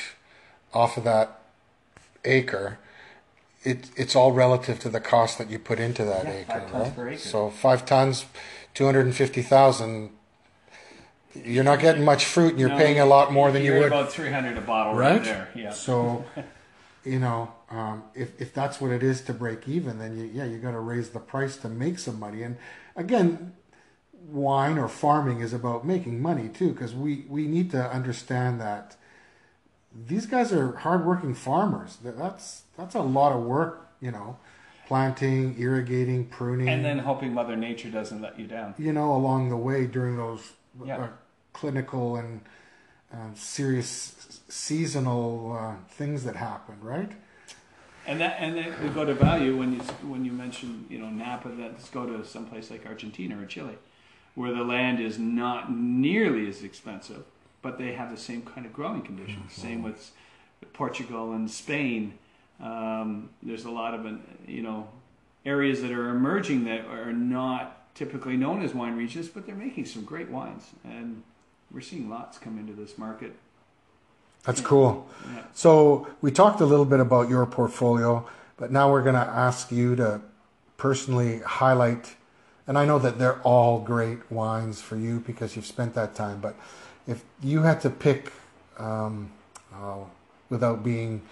off 0.72 0.96
of 0.96 1.02
that 1.04 1.40
acre, 2.24 2.78
it 3.66 3.90
it's 3.96 4.14
all 4.14 4.32
relative 4.32 4.78
to 4.80 4.88
the 4.88 5.00
cost 5.00 5.38
that 5.38 5.50
you 5.50 5.58
put 5.58 5.78
into 5.80 6.04
that 6.04 6.24
Yeah, 6.24 6.32
acre, 6.32 6.52
five 6.52 6.70
tons 6.70 6.82
right? 6.84 6.96
per 6.96 7.08
acre. 7.08 7.18
So 7.18 7.50
five 7.50 7.84
tons, 7.84 8.26
two 8.74 8.84
hundred 8.86 9.06
and 9.06 9.14
fifty 9.14 9.42
thousand. 9.42 10.10
You're 11.34 11.64
not 11.64 11.80
getting 11.80 12.04
much 12.04 12.24
fruit, 12.24 12.52
and 12.52 12.60
you're 12.60 12.70
no, 12.70 12.76
paying 12.78 12.98
a 12.98 13.04
lot 13.04 13.30
more 13.30 13.50
than 13.52 13.62
you 13.62 13.72
you're 13.72 13.80
would, 13.80 13.92
about 13.92 14.10
three 14.10 14.30
hundred 14.30 14.56
a 14.56 14.62
bottle 14.62 14.94
right, 14.94 15.16
right? 15.16 15.24
there. 15.24 15.48
Yeah, 15.54 15.70
So, 15.70 16.24
you 17.04 17.18
know, 17.18 17.52
um, 17.70 18.04
if 18.14 18.40
if 18.40 18.54
that's 18.54 18.80
what 18.80 18.90
it 18.90 19.02
is 19.02 19.20
to 19.22 19.34
break 19.34 19.68
even, 19.68 19.98
then 19.98 20.16
you, 20.16 20.24
yeah, 20.32 20.44
you 20.44 20.56
got 20.58 20.70
to 20.70 20.80
raise 20.80 21.10
the 21.10 21.20
price 21.20 21.56
to 21.58 21.68
make 21.68 21.98
some 21.98 22.18
money. 22.18 22.42
And 22.42 22.56
again, 22.94 23.52
wine 24.12 24.78
or 24.78 24.88
farming 24.88 25.40
is 25.40 25.52
about 25.52 25.84
making 25.86 26.22
money 26.22 26.48
too, 26.48 26.72
because 26.72 26.94
we 26.94 27.26
we 27.28 27.46
need 27.46 27.70
to 27.72 27.82
understand 27.92 28.58
that 28.60 28.96
these 29.92 30.24
guys 30.26 30.52
are 30.52 30.76
hardworking 30.76 31.34
farmers. 31.34 31.96
That- 31.96 32.16
That's 32.18 32.62
that's 32.76 32.94
a 32.94 33.00
lot 33.00 33.32
of 33.32 33.42
work, 33.42 33.88
you 34.00 34.10
know, 34.10 34.36
planting, 34.86 35.56
irrigating, 35.58 36.26
pruning, 36.26 36.68
and 36.68 36.84
then 36.84 36.98
hoping 37.00 37.34
Mother 37.34 37.56
Nature 37.56 37.90
doesn't 37.90 38.20
let 38.20 38.38
you 38.38 38.46
down. 38.46 38.74
you 38.78 38.92
know, 38.92 39.14
along 39.14 39.48
the 39.50 39.56
way 39.56 39.86
during 39.86 40.16
those 40.16 40.52
Yeah. 40.84 40.98
uh, 40.98 41.08
clinical 41.52 42.16
and 42.16 42.40
uh, 43.12 43.32
serious 43.34 44.40
seasonal 44.48 45.56
uh, 45.58 45.74
things 45.88 46.24
that 46.24 46.36
happen, 46.36 46.76
right? 46.80 47.12
And 48.06 48.20
that 48.20 48.36
and 48.38 48.56
then 48.56 48.72
we 48.82 48.88
go 48.90 49.04
to 49.04 49.14
value 49.14 49.56
when 49.56 49.72
you 49.72 49.80
when 50.06 50.24
you 50.24 50.30
mention 50.32 50.86
you 50.88 50.98
know 50.98 51.08
Napa. 51.08 51.48
Let's 51.48 51.88
go 51.90 52.06
to 52.06 52.24
someplace 52.24 52.70
like 52.70 52.86
Argentina 52.86 53.40
or 53.40 53.46
Chile, 53.46 53.76
where 54.36 54.52
the 54.52 54.62
land 54.62 55.00
is 55.00 55.18
not 55.18 55.72
nearly 55.72 56.48
as 56.48 56.62
expensive, 56.62 57.24
but 57.62 57.78
they 57.78 57.94
have 57.94 58.10
the 58.12 58.16
same 58.16 58.42
kind 58.42 58.64
of 58.64 58.72
growing 58.72 59.02
conditions. 59.02 59.52
Same 59.52 59.82
with 59.82 60.12
Portugal 60.72 61.32
and 61.32 61.50
Spain. 61.50 62.18
Um, 62.60 63.30
there's 63.42 63.64
a 63.64 63.70
lot 63.70 63.94
of 63.94 64.06
you 64.46 64.62
know 64.62 64.88
areas 65.44 65.82
that 65.82 65.92
are 65.92 66.10
emerging 66.10 66.64
that 66.64 66.86
are 66.86 67.12
not 67.12 67.94
typically 67.94 68.36
known 68.36 68.62
as 68.62 68.74
wine 68.74 68.96
regions, 68.96 69.28
but 69.28 69.46
they're 69.46 69.54
making 69.54 69.86
some 69.86 70.04
great 70.04 70.28
wines, 70.30 70.64
and 70.84 71.22
we're 71.70 71.80
seeing 71.80 72.08
lots 72.08 72.38
come 72.38 72.58
into 72.58 72.72
this 72.72 72.98
market. 72.98 73.34
That's 74.44 74.60
cool. 74.60 75.08
Yeah. 75.34 75.42
So 75.54 76.06
we 76.20 76.30
talked 76.30 76.60
a 76.60 76.66
little 76.66 76.84
bit 76.84 77.00
about 77.00 77.28
your 77.28 77.44
portfolio, 77.46 78.28
but 78.56 78.70
now 78.70 78.90
we're 78.90 79.02
going 79.02 79.16
to 79.16 79.20
ask 79.20 79.72
you 79.72 79.96
to 79.96 80.20
personally 80.76 81.40
highlight. 81.40 82.14
And 82.68 82.78
I 82.78 82.84
know 82.84 83.00
that 83.00 83.18
they're 83.18 83.40
all 83.42 83.80
great 83.80 84.30
wines 84.30 84.80
for 84.80 84.96
you 84.96 85.20
because 85.20 85.56
you've 85.56 85.66
spent 85.66 85.94
that 85.94 86.14
time. 86.14 86.40
But 86.40 86.54
if 87.08 87.24
you 87.42 87.62
had 87.62 87.80
to 87.80 87.90
pick, 87.90 88.32
um, 88.78 89.32
oh, 89.74 90.08
without 90.48 90.84
being, 90.84 91.22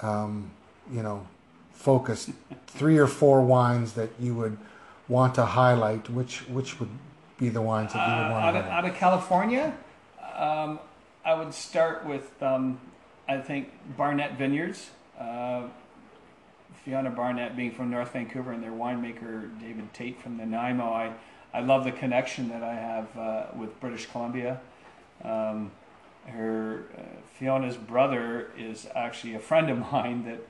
um, 0.00 0.52
you 0.90 1.02
know, 1.02 1.26
focused, 1.72 2.30
three 2.66 2.98
or 2.98 3.06
four 3.06 3.42
wines 3.42 3.92
that 3.94 4.10
you 4.20 4.34
would 4.34 4.56
want 5.08 5.34
to 5.34 5.44
highlight, 5.44 6.08
which 6.10 6.40
which 6.48 6.78
would 6.80 6.88
be 7.38 7.48
the 7.48 7.62
wines 7.62 7.92
that 7.92 8.08
you 8.08 8.14
would 8.14 8.30
Uh, 8.30 8.32
want 8.32 8.44
out, 8.44 8.52
to 8.52 8.58
of, 8.58 8.64
highlight? 8.64 8.84
out 8.84 8.90
of 8.90 8.96
California, 8.96 9.74
um, 10.36 10.78
I 11.24 11.34
would 11.34 11.52
start 11.54 12.04
with 12.06 12.42
um, 12.42 12.78
I 13.28 13.38
think 13.38 13.70
Barnett 13.96 14.36
Vineyards. 14.38 14.90
Uh, 15.18 15.64
Fiona 16.84 17.10
Barnett 17.10 17.54
being 17.56 17.70
from 17.70 17.90
North 17.90 18.12
Vancouver 18.12 18.50
and 18.52 18.60
their 18.62 18.72
winemaker 18.72 19.48
David 19.60 19.92
Tate 19.94 20.20
from 20.20 20.36
Nanaimo. 20.36 20.84
I, 20.92 21.12
I 21.54 21.60
love 21.60 21.84
the 21.84 21.92
connection 21.92 22.48
that 22.48 22.64
I 22.64 22.74
have 22.74 23.16
uh, 23.16 23.44
with 23.56 23.78
British 23.80 24.06
Columbia. 24.06 24.60
Um, 25.22 25.70
her 26.26 26.84
uh, 26.98 27.02
Fiona's 27.38 27.76
brother 27.76 28.50
is 28.58 28.88
actually 28.96 29.34
a 29.34 29.38
friend 29.38 29.70
of 29.70 29.78
mine 29.92 30.24
that 30.24 30.40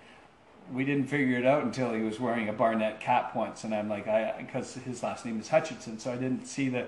we 0.73 0.85
didn't 0.85 1.07
figure 1.07 1.39
it 1.39 1.47
out 1.47 1.65
until 1.65 1.93
he 1.93 2.03
was 2.03 2.21
wearing 2.21 2.49
a 2.49 2.53
Barnett 2.53 3.01
cap 3.01 3.35
once, 3.35 3.65
and 3.65 3.75
I'm 3.75 3.89
like, 3.89 4.09
I 4.09 4.35
because 4.39 4.75
his 4.75 5.03
last 5.03 5.25
name 5.25 5.41
is 5.41 5.49
Hutchinson, 5.49 5.99
so 5.99 6.13
I 6.13 6.17
didn't 6.17 6.47
see 6.47 6.69
the 6.69 6.87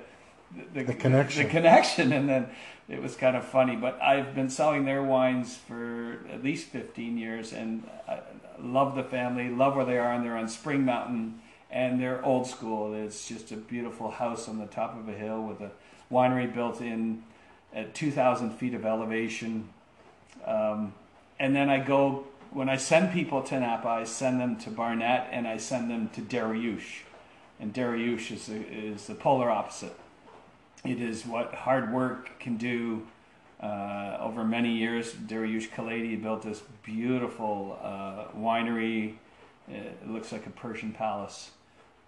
the, 0.72 0.84
The 0.84 0.94
connection. 0.94 1.44
the 1.44 1.50
connection, 1.50 2.12
and 2.12 2.28
then 2.28 2.48
it 2.88 3.02
was 3.02 3.16
kind 3.16 3.36
of 3.36 3.44
funny. 3.44 3.76
But 3.76 4.00
I've 4.00 4.34
been 4.34 4.50
selling 4.50 4.84
their 4.84 5.02
wines 5.02 5.56
for 5.56 6.20
at 6.32 6.42
least 6.44 6.68
15 6.68 7.18
years, 7.18 7.52
and 7.52 7.88
I 8.08 8.20
love 8.60 8.94
the 8.94 9.02
family, 9.04 9.50
love 9.50 9.74
where 9.74 9.84
they 9.84 9.98
are, 9.98 10.12
and 10.12 10.24
they're 10.24 10.36
on 10.36 10.48
Spring 10.48 10.84
Mountain, 10.84 11.40
and 11.70 12.00
they're 12.00 12.24
old 12.24 12.46
school. 12.46 12.94
It's 12.94 13.26
just 13.28 13.50
a 13.52 13.56
beautiful 13.56 14.10
house 14.10 14.48
on 14.48 14.58
the 14.58 14.66
top 14.66 14.96
of 14.98 15.08
a 15.08 15.12
hill 15.12 15.42
with 15.42 15.60
a 15.60 15.70
winery 16.12 16.52
built 16.52 16.80
in 16.80 17.22
at 17.74 17.94
2,000 17.94 18.50
feet 18.50 18.74
of 18.74 18.84
elevation. 18.84 19.68
Um, 20.46 20.94
and 21.40 21.56
then 21.56 21.68
I 21.68 21.78
go 21.80 22.24
when 22.54 22.68
I 22.68 22.76
send 22.76 23.12
people 23.12 23.42
to 23.42 23.60
Napa, 23.60 23.88
I 23.88 24.04
send 24.04 24.40
them 24.40 24.56
to 24.60 24.70
Barnett 24.70 25.28
and 25.32 25.46
I 25.46 25.56
send 25.56 25.90
them 25.90 26.08
to 26.10 26.22
Darioush. 26.22 27.00
And 27.60 27.74
Darioush 27.74 28.30
is 28.30 28.46
the, 28.46 28.56
is 28.56 29.06
the 29.06 29.14
polar 29.14 29.50
opposite. 29.50 29.96
It 30.84 31.00
is 31.00 31.26
what 31.26 31.52
hard 31.52 31.92
work 31.92 32.38
can 32.38 32.56
do. 32.56 33.06
Uh, 33.60 34.18
over 34.20 34.44
many 34.44 34.76
years, 34.76 35.12
Darioush 35.12 35.70
Khaledi 35.70 36.20
built 36.20 36.42
this 36.42 36.62
beautiful 36.84 37.78
uh, 37.82 38.26
winery. 38.36 39.14
It 39.68 40.08
looks 40.08 40.30
like 40.30 40.46
a 40.46 40.50
Persian 40.50 40.92
palace. 40.92 41.50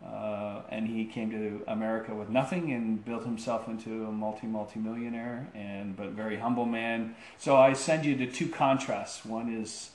Uh, 0.04 0.60
and 0.68 0.86
he 0.86 1.06
came 1.06 1.30
to 1.30 1.64
America 1.66 2.14
with 2.14 2.28
nothing 2.28 2.72
and 2.72 3.02
built 3.04 3.24
himself 3.24 3.66
into 3.66 4.04
a 4.04 4.12
multi 4.12 4.46
multi 4.46 4.78
millionaire 4.78 5.48
and 5.54 5.96
but 5.96 6.10
very 6.10 6.36
humble 6.36 6.66
man. 6.66 7.16
So 7.38 7.56
I 7.56 7.72
send 7.72 8.04
you 8.04 8.14
the 8.14 8.26
two 8.26 8.48
contrasts. 8.48 9.24
One 9.24 9.52
is 9.52 9.90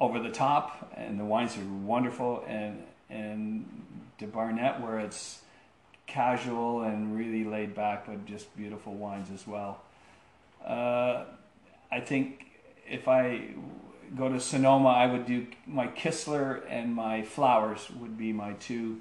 over 0.00 0.20
the 0.20 0.30
top, 0.30 0.92
and 0.96 1.18
the 1.18 1.24
wines 1.24 1.56
are 1.56 1.64
wonderful, 1.84 2.44
and 2.46 2.82
and 3.10 3.64
de 4.18 4.26
Barnett 4.26 4.80
where 4.80 4.98
it's 4.98 5.40
casual 6.06 6.82
and 6.82 7.16
really 7.16 7.44
laid 7.44 7.74
back, 7.74 8.06
but 8.06 8.24
just 8.26 8.54
beautiful 8.56 8.94
wines 8.94 9.28
as 9.32 9.46
well. 9.46 9.80
Uh, 10.64 11.24
I 11.90 12.00
think 12.00 12.46
if 12.88 13.08
I 13.08 13.50
go 14.16 14.28
to 14.28 14.40
Sonoma, 14.40 14.88
I 14.88 15.06
would 15.06 15.26
do 15.26 15.46
my 15.66 15.86
Kistler 15.88 16.62
and 16.68 16.94
my 16.94 17.22
Flowers 17.22 17.90
would 18.00 18.16
be 18.18 18.32
my 18.32 18.54
two 18.54 19.00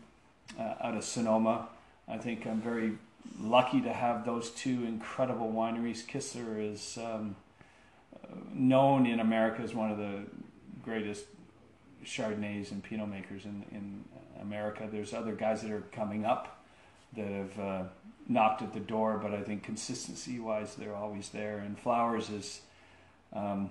uh, 0.59 0.75
out 0.81 0.95
of 0.95 1.03
Sonoma. 1.03 1.69
I 2.07 2.17
think 2.17 2.45
I'm 2.45 2.61
very 2.61 2.97
lucky 3.39 3.81
to 3.81 3.91
have 3.91 4.25
those 4.25 4.49
two 4.51 4.85
incredible 4.85 5.51
wineries. 5.51 6.05
Kistler 6.05 6.73
is 6.73 6.97
um, 6.97 7.35
known 8.53 9.05
in 9.05 9.19
America 9.19 9.61
as 9.61 9.73
one 9.73 9.91
of 9.91 9.97
the 9.97 10.21
greatest 10.87 11.25
Chardonnays 12.05 12.71
and 12.71 12.81
Pinot 12.81 13.09
makers 13.09 13.43
in, 13.45 13.65
in 13.71 14.03
America. 14.41 14.87
There's 14.89 15.13
other 15.13 15.33
guys 15.33 15.61
that 15.61 15.71
are 15.71 15.83
coming 15.91 16.25
up 16.25 16.63
that 17.15 17.27
have 17.27 17.59
uh, 17.59 17.83
knocked 18.27 18.61
at 18.61 18.73
the 18.73 18.79
door, 18.79 19.19
but 19.21 19.33
I 19.33 19.41
think 19.41 19.63
consistency 19.63 20.39
wise, 20.39 20.75
they're 20.75 20.95
always 20.95 21.29
there. 21.29 21.57
And 21.59 21.77
Flowers 21.77 22.29
is 22.29 22.61
um, 23.33 23.69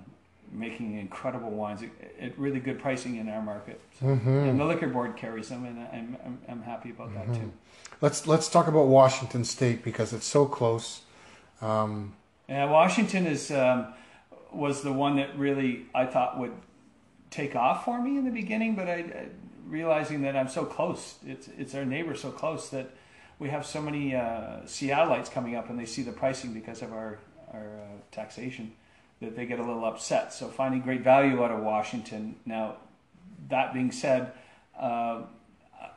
making 0.53 0.99
incredible 0.99 1.51
wines 1.51 1.83
at, 2.21 2.39
really 2.39 2.61
good 2.61 2.79
pricing 2.79 3.17
in 3.17 3.29
our 3.29 3.43
market. 3.43 3.81
So, 3.99 4.07
mm-hmm. 4.07 4.29
And 4.29 4.61
the 4.61 4.65
liquor 4.65 4.89
board 4.89 5.17
carries 5.17 5.49
them, 5.49 5.65
and 5.65 5.79
I'm, 5.81 6.17
I'm, 6.25 6.39
I'm 6.49 6.63
happy 6.63 6.91
about 6.91 7.11
mm-hmm. 7.11 7.33
that 7.33 7.39
too. 7.39 7.53
Let's 8.03 8.27
let's 8.27 8.49
talk 8.51 8.67
about 8.67 8.89
Washington 8.89 9.45
State 9.45 9.83
because 9.83 10.13
it's 10.13 10.27
so 10.27 10.45
close. 10.45 11.01
Um, 11.63 12.15
yeah, 12.47 12.71
Washington 12.71 13.27
is 13.27 13.51
um, 13.51 13.87
was 14.53 14.83
the 14.83 14.93
one 14.93 15.17
that 15.17 15.39
really 15.39 15.87
I 15.95 16.05
thought 16.05 16.39
would 16.39 16.53
take 17.31 17.57
off 17.57 17.85
for 17.85 18.01
me 18.01 18.19
in 18.19 18.25
the 18.25 18.31
beginning, 18.31 18.75
but 18.75 18.89
I, 18.89 18.93
I 18.93 19.27
realizing 19.67 20.23
that 20.23 20.37
I'm 20.37 20.49
so 20.49 20.65
close. 20.65 21.17
It's 21.27 21.49
it's 21.59 21.75
our 21.75 21.85
neighbor 21.85 22.15
so 22.15 22.31
close 22.31 22.71
that 22.71 22.91
we 23.39 23.51
have 23.51 23.67
so 23.67 23.81
many 23.83 24.15
uh, 24.15 24.61
Seattleites 24.65 25.31
coming 25.31 25.57
up 25.57 25.69
and 25.69 25.79
they 25.79 25.85
see 25.85 26.03
the 26.03 26.13
pricing 26.13 26.53
because 26.53 26.83
of 26.83 26.93
our 26.93 27.19
our 27.53 27.67
uh, 27.67 27.97
taxation 28.11 28.73
that 29.21 29.35
they 29.35 29.47
get 29.47 29.59
a 29.59 29.63
little 29.63 29.85
upset. 29.85 30.33
So 30.33 30.49
finding 30.49 30.83
great 30.83 31.03
value 31.03 31.43
out 31.43 31.51
of 31.51 31.61
Washington. 31.63 32.37
Now, 32.45 32.77
that 33.49 33.73
being 33.73 33.91
said, 33.91 34.33
uh, 34.79 35.23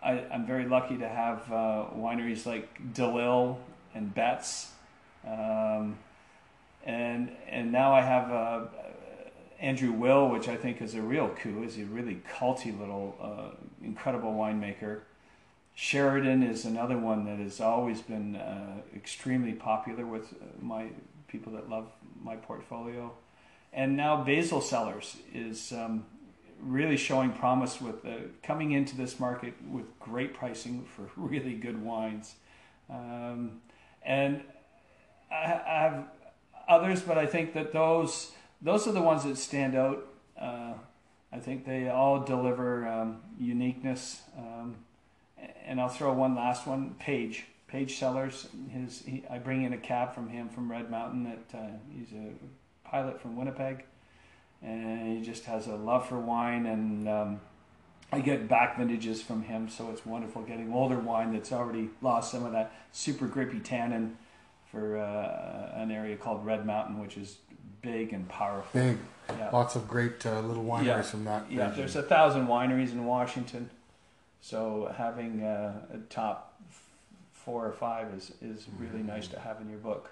I, 0.02 0.24
am 0.32 0.46
very 0.46 0.66
lucky 0.66 0.98
to 0.98 1.08
have 1.08 1.52
uh, 1.52 1.86
wineries 1.96 2.46
like 2.46 2.94
DeLille 2.94 3.58
and 3.94 4.14
Betz. 4.14 4.72
Um, 5.28 5.98
and 6.86 7.32
and 7.50 7.72
now 7.72 7.94
I 7.94 8.02
have 8.02 8.32
uh, 8.32 8.62
Andrew 9.60 9.92
Will, 9.92 10.30
which 10.30 10.48
I 10.48 10.56
think 10.56 10.82
is 10.82 10.96
a 10.96 11.02
real 11.02 11.30
coup, 11.30 11.64
is 11.64 11.78
a 11.78 11.84
really 11.86 12.22
culty 12.38 12.78
little, 12.78 13.16
uh, 13.22 13.56
incredible 13.84 14.34
winemaker. 14.34 15.02
Sheridan 15.76 16.44
is 16.44 16.66
another 16.66 16.98
one 16.98 17.26
that 17.26 17.40
has 17.40 17.60
always 17.60 18.02
been 18.02 18.36
uh, 18.36 18.82
extremely 18.96 19.54
popular 19.54 20.06
with 20.06 20.34
uh, 20.34 20.46
my 20.62 20.88
people 21.28 21.54
that 21.54 21.70
love 21.70 21.92
my 22.24 22.36
portfolio. 22.36 23.12
And 23.72 23.96
now 23.96 24.24
Basel 24.24 24.62
Cellars 24.62 25.18
is 25.34 25.72
um, 25.72 26.06
really 26.62 26.98
showing 26.98 27.32
promise 27.32 27.80
with 27.80 28.06
uh, 28.06 28.18
coming 28.44 28.72
into 28.72 28.96
this 28.96 29.20
market 29.20 29.54
with 29.70 29.86
great 30.00 30.34
pricing 30.34 30.86
for 30.96 31.10
really 31.16 31.54
good 31.54 31.82
wines. 31.82 32.36
Um, 32.90 33.62
and 34.04 34.42
I 35.32 35.48
have 35.66 36.06
others, 36.68 37.02
but 37.02 37.18
I 37.18 37.26
think 37.26 37.54
that 37.54 37.74
those 37.74 38.32
those 38.62 38.88
are 38.88 38.92
the 38.92 39.02
ones 39.02 39.24
that 39.24 39.38
stand 39.38 39.76
out. 39.76 40.06
Uh, 40.40 40.74
I 41.32 41.40
think 41.40 41.66
they 41.66 41.90
all 41.90 42.22
deliver 42.22 42.88
um, 42.88 43.22
uniqueness. 43.40 44.22
Um, 44.38 44.76
and 45.66 45.80
I'll 45.80 45.90
throw 45.90 46.14
one 46.14 46.36
last 46.36 46.68
one. 46.68 46.96
Page, 47.00 47.46
Page 47.68 47.98
Cellars. 47.98 48.48
His, 48.72 49.04
he, 49.06 49.24
I 49.30 49.38
bring 49.38 49.64
in 49.64 49.74
a 49.74 49.78
cab 49.78 50.14
from 50.14 50.30
him 50.30 50.50
from 50.50 50.70
Red 50.72 50.90
Mountain. 50.90 51.24
That 51.24 51.58
uh, 51.58 51.68
he's 51.96 52.12
a 52.12 52.88
pilot 52.88 53.22
from 53.22 53.38
Winnipeg, 53.38 53.84
and 54.62 55.18
he 55.18 55.24
just 55.24 55.46
has 55.46 55.68
a 55.68 55.76
love 55.76 56.08
for 56.08 56.20
wine. 56.20 56.66
And 56.66 57.08
um, 57.08 57.42
I 58.12 58.20
get 58.20 58.50
back 58.50 58.78
vintages 58.78 59.22
from 59.22 59.44
him, 59.44 59.70
so 59.70 59.92
it's 59.92 60.06
wonderful 60.06 60.42
getting 60.42 60.74
older 60.74 61.00
wine 61.00 61.34
that's 61.34 61.52
already 61.52 61.90
lost 62.02 62.32
some 62.32 62.44
of 62.46 62.52
that 62.54 62.74
super 62.92 63.28
grippy 63.28 63.60
tannin 63.60 64.18
for 64.72 64.98
uh, 64.98 65.72
an 65.76 65.92
area 65.92 66.16
called 66.16 66.46
Red 66.46 66.66
Mountain, 66.66 67.00
which 67.00 67.18
is 67.18 67.38
big 67.82 68.14
and 68.14 68.28
powerful. 68.28 68.80
Big. 68.80 68.98
Yeah. 69.30 69.50
Lots 69.52 69.76
of 69.76 69.88
great 69.88 70.26
uh, 70.26 70.40
little 70.42 70.64
wineries 70.64 70.86
yeah. 70.86 71.02
from 71.04 71.26
that. 71.26 71.52
Yeah, 71.52 71.66
region. 71.66 71.78
there's 71.78 71.96
a 71.96 72.04
thousand 72.04 72.48
wineries 72.48 72.92
in 72.92 73.06
Washington, 73.06 73.70
so 74.42 74.94
having 74.98 75.44
uh, 75.44 75.74
a 75.94 75.98
top 76.10 76.60
four 77.34 77.66
or 77.66 77.72
five 77.72 78.14
is 78.14 78.32
is 78.42 78.66
really 78.78 79.00
mm-hmm. 79.00 79.08
nice 79.08 79.28
to 79.28 79.40
have 79.40 79.62
in 79.62 79.70
your 79.70 79.80
book. 79.80 80.10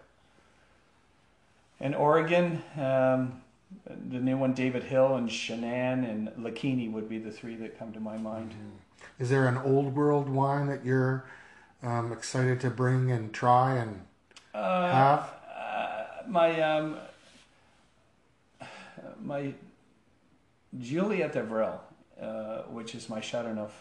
And 1.80 1.96
Oregon, 1.96 2.64
um, 2.78 3.42
the 3.86 4.20
new 4.20 4.38
one, 4.38 4.54
David 4.54 4.84
Hill 4.84 5.16
and 5.16 5.30
Chenin 5.30 6.10
and 6.10 6.30
Lachini 6.40 6.92
would 6.92 7.08
be 7.08 7.20
the 7.20 7.32
three 7.32 7.56
that 7.58 7.78
come 7.78 7.94
to 7.94 8.00
my 8.00 8.18
mind. 8.18 8.52
Mm-hmm. 8.52 9.24
Is 9.24 9.30
there 9.30 9.48
an 9.48 9.58
old 9.58 9.96
world 9.96 10.30
wine 10.30 10.68
that 10.68 10.86
you're 10.86 11.26
um, 11.84 12.12
excited 12.12 12.60
to 12.62 12.70
bring 12.70 13.12
and 13.12 13.34
try 13.34 13.76
and 13.76 14.02
uh, 14.54 14.92
have? 14.92 15.34
Uh, 15.56 16.04
my 16.28 16.60
um, 16.62 16.98
my 19.22 19.54
Juliette 20.80 21.36
Avril, 21.36 21.80
uh, 22.22 22.64
which 22.70 22.96
is 22.96 23.10
my 23.10 23.20
Châteauneuf. 23.20 23.72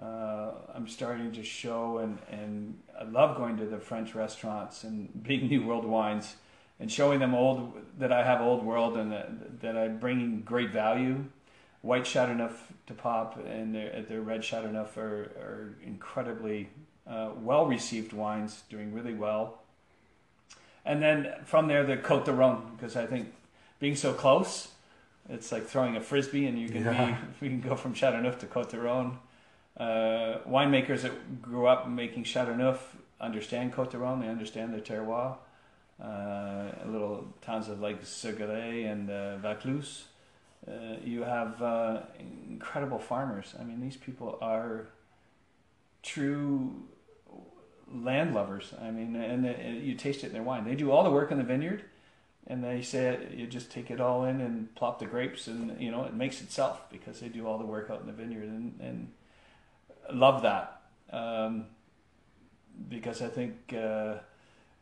Uh, 0.00 0.52
I'm 0.74 0.88
starting 0.88 1.30
to 1.32 1.42
show, 1.42 1.98
and, 1.98 2.18
and 2.30 2.78
I 2.98 3.04
love 3.04 3.36
going 3.36 3.58
to 3.58 3.66
the 3.66 3.78
French 3.78 4.14
restaurants 4.14 4.84
and 4.84 5.22
being 5.22 5.48
New 5.48 5.66
World 5.66 5.84
wines 5.84 6.36
and 6.78 6.90
showing 6.90 7.20
them 7.20 7.34
old 7.34 7.74
that 7.98 8.10
I 8.10 8.24
have 8.24 8.40
old 8.40 8.64
world 8.64 8.96
and 8.96 9.12
that, 9.12 9.60
that 9.60 9.76
I'm 9.76 9.98
bringing 9.98 10.40
great 10.40 10.70
value. 10.70 11.24
White 11.82 12.04
Chardonnay 12.04 12.52
to 12.86 12.94
pop 12.94 13.38
and 13.46 13.74
their, 13.74 14.02
their 14.02 14.20
red 14.22 14.40
Châteauneuf 14.40 14.96
are, 14.96 15.32
are 15.38 15.76
incredibly 15.84 16.70
uh, 17.06 17.30
well 17.36 17.66
received 17.66 18.12
wines, 18.12 18.62
doing 18.70 18.92
really 18.92 19.14
well. 19.14 19.58
And 20.84 21.02
then 21.02 21.34
from 21.44 21.68
there, 21.68 21.84
the 21.84 21.98
Cote 21.98 22.24
de 22.24 22.32
Rhone, 22.32 22.72
because 22.76 22.96
I 22.96 23.06
think 23.06 23.32
being 23.80 23.96
so 23.96 24.12
close, 24.12 24.68
it's 25.28 25.50
like 25.50 25.66
throwing 25.66 25.96
a 25.96 26.00
frisbee, 26.00 26.46
and 26.46 26.58
you 26.58 26.68
can 26.68 26.84
yeah. 26.84 27.16
be 27.16 27.16
we 27.40 27.48
can 27.48 27.60
go 27.60 27.74
from 27.74 27.94
Châteauneuf 27.94 28.38
to 28.40 28.46
Cote 28.46 28.70
de 28.70 28.78
Rhone. 28.78 29.18
Uh, 29.76 30.38
winemakers 30.46 31.02
that 31.02 31.42
grew 31.42 31.66
up 31.66 31.88
making 31.88 32.24
Châteauneuf 32.24 32.78
understand 33.20 33.72
Cote 33.72 33.90
de 33.90 33.98
Rhone. 33.98 34.20
They 34.20 34.28
understand 34.28 34.72
their 34.72 34.80
terroir. 34.80 35.38
Uh, 36.02 36.70
little 36.86 37.26
towns 37.42 37.68
of 37.68 37.80
like 37.80 38.02
Séguret 38.02 38.90
and 38.90 39.10
uh, 39.10 39.36
Vaucluse. 39.38 40.04
Uh, 40.66 40.96
you 41.04 41.22
have 41.22 41.60
uh, 41.62 42.00
incredible 42.48 42.98
farmers. 42.98 43.54
I 43.58 43.64
mean, 43.64 43.80
these 43.80 43.96
people 43.96 44.38
are 44.40 44.88
true 46.02 46.74
land 47.92 48.34
lovers. 48.34 48.72
I 48.80 48.90
mean, 48.90 49.14
and, 49.16 49.44
and 49.46 49.82
you 49.82 49.94
taste 49.94 50.24
it 50.24 50.28
in 50.28 50.32
their 50.32 50.42
wine. 50.42 50.64
They 50.64 50.74
do 50.74 50.90
all 50.90 51.04
the 51.04 51.10
work 51.10 51.30
in 51.30 51.38
the 51.38 51.44
vineyard 51.44 51.84
and 52.50 52.64
they 52.64 52.82
say 52.82 53.28
you 53.34 53.46
just 53.46 53.70
take 53.70 53.90
it 53.90 54.00
all 54.00 54.24
in 54.24 54.40
and 54.40 54.74
plop 54.74 54.98
the 54.98 55.06
grapes 55.06 55.46
and 55.46 55.80
you 55.80 55.90
know 55.90 56.04
it 56.04 56.14
makes 56.14 56.42
itself 56.42 56.82
because 56.90 57.20
they 57.20 57.28
do 57.28 57.46
all 57.46 57.58
the 57.58 57.64
work 57.64 57.88
out 57.90 58.00
in 58.00 58.06
the 58.06 58.12
vineyard 58.12 58.48
and, 58.48 58.74
and 58.80 59.12
love 60.12 60.42
that 60.42 60.82
um, 61.12 61.66
because 62.88 63.22
I 63.22 63.28
think 63.28 63.72
uh, 63.72 64.14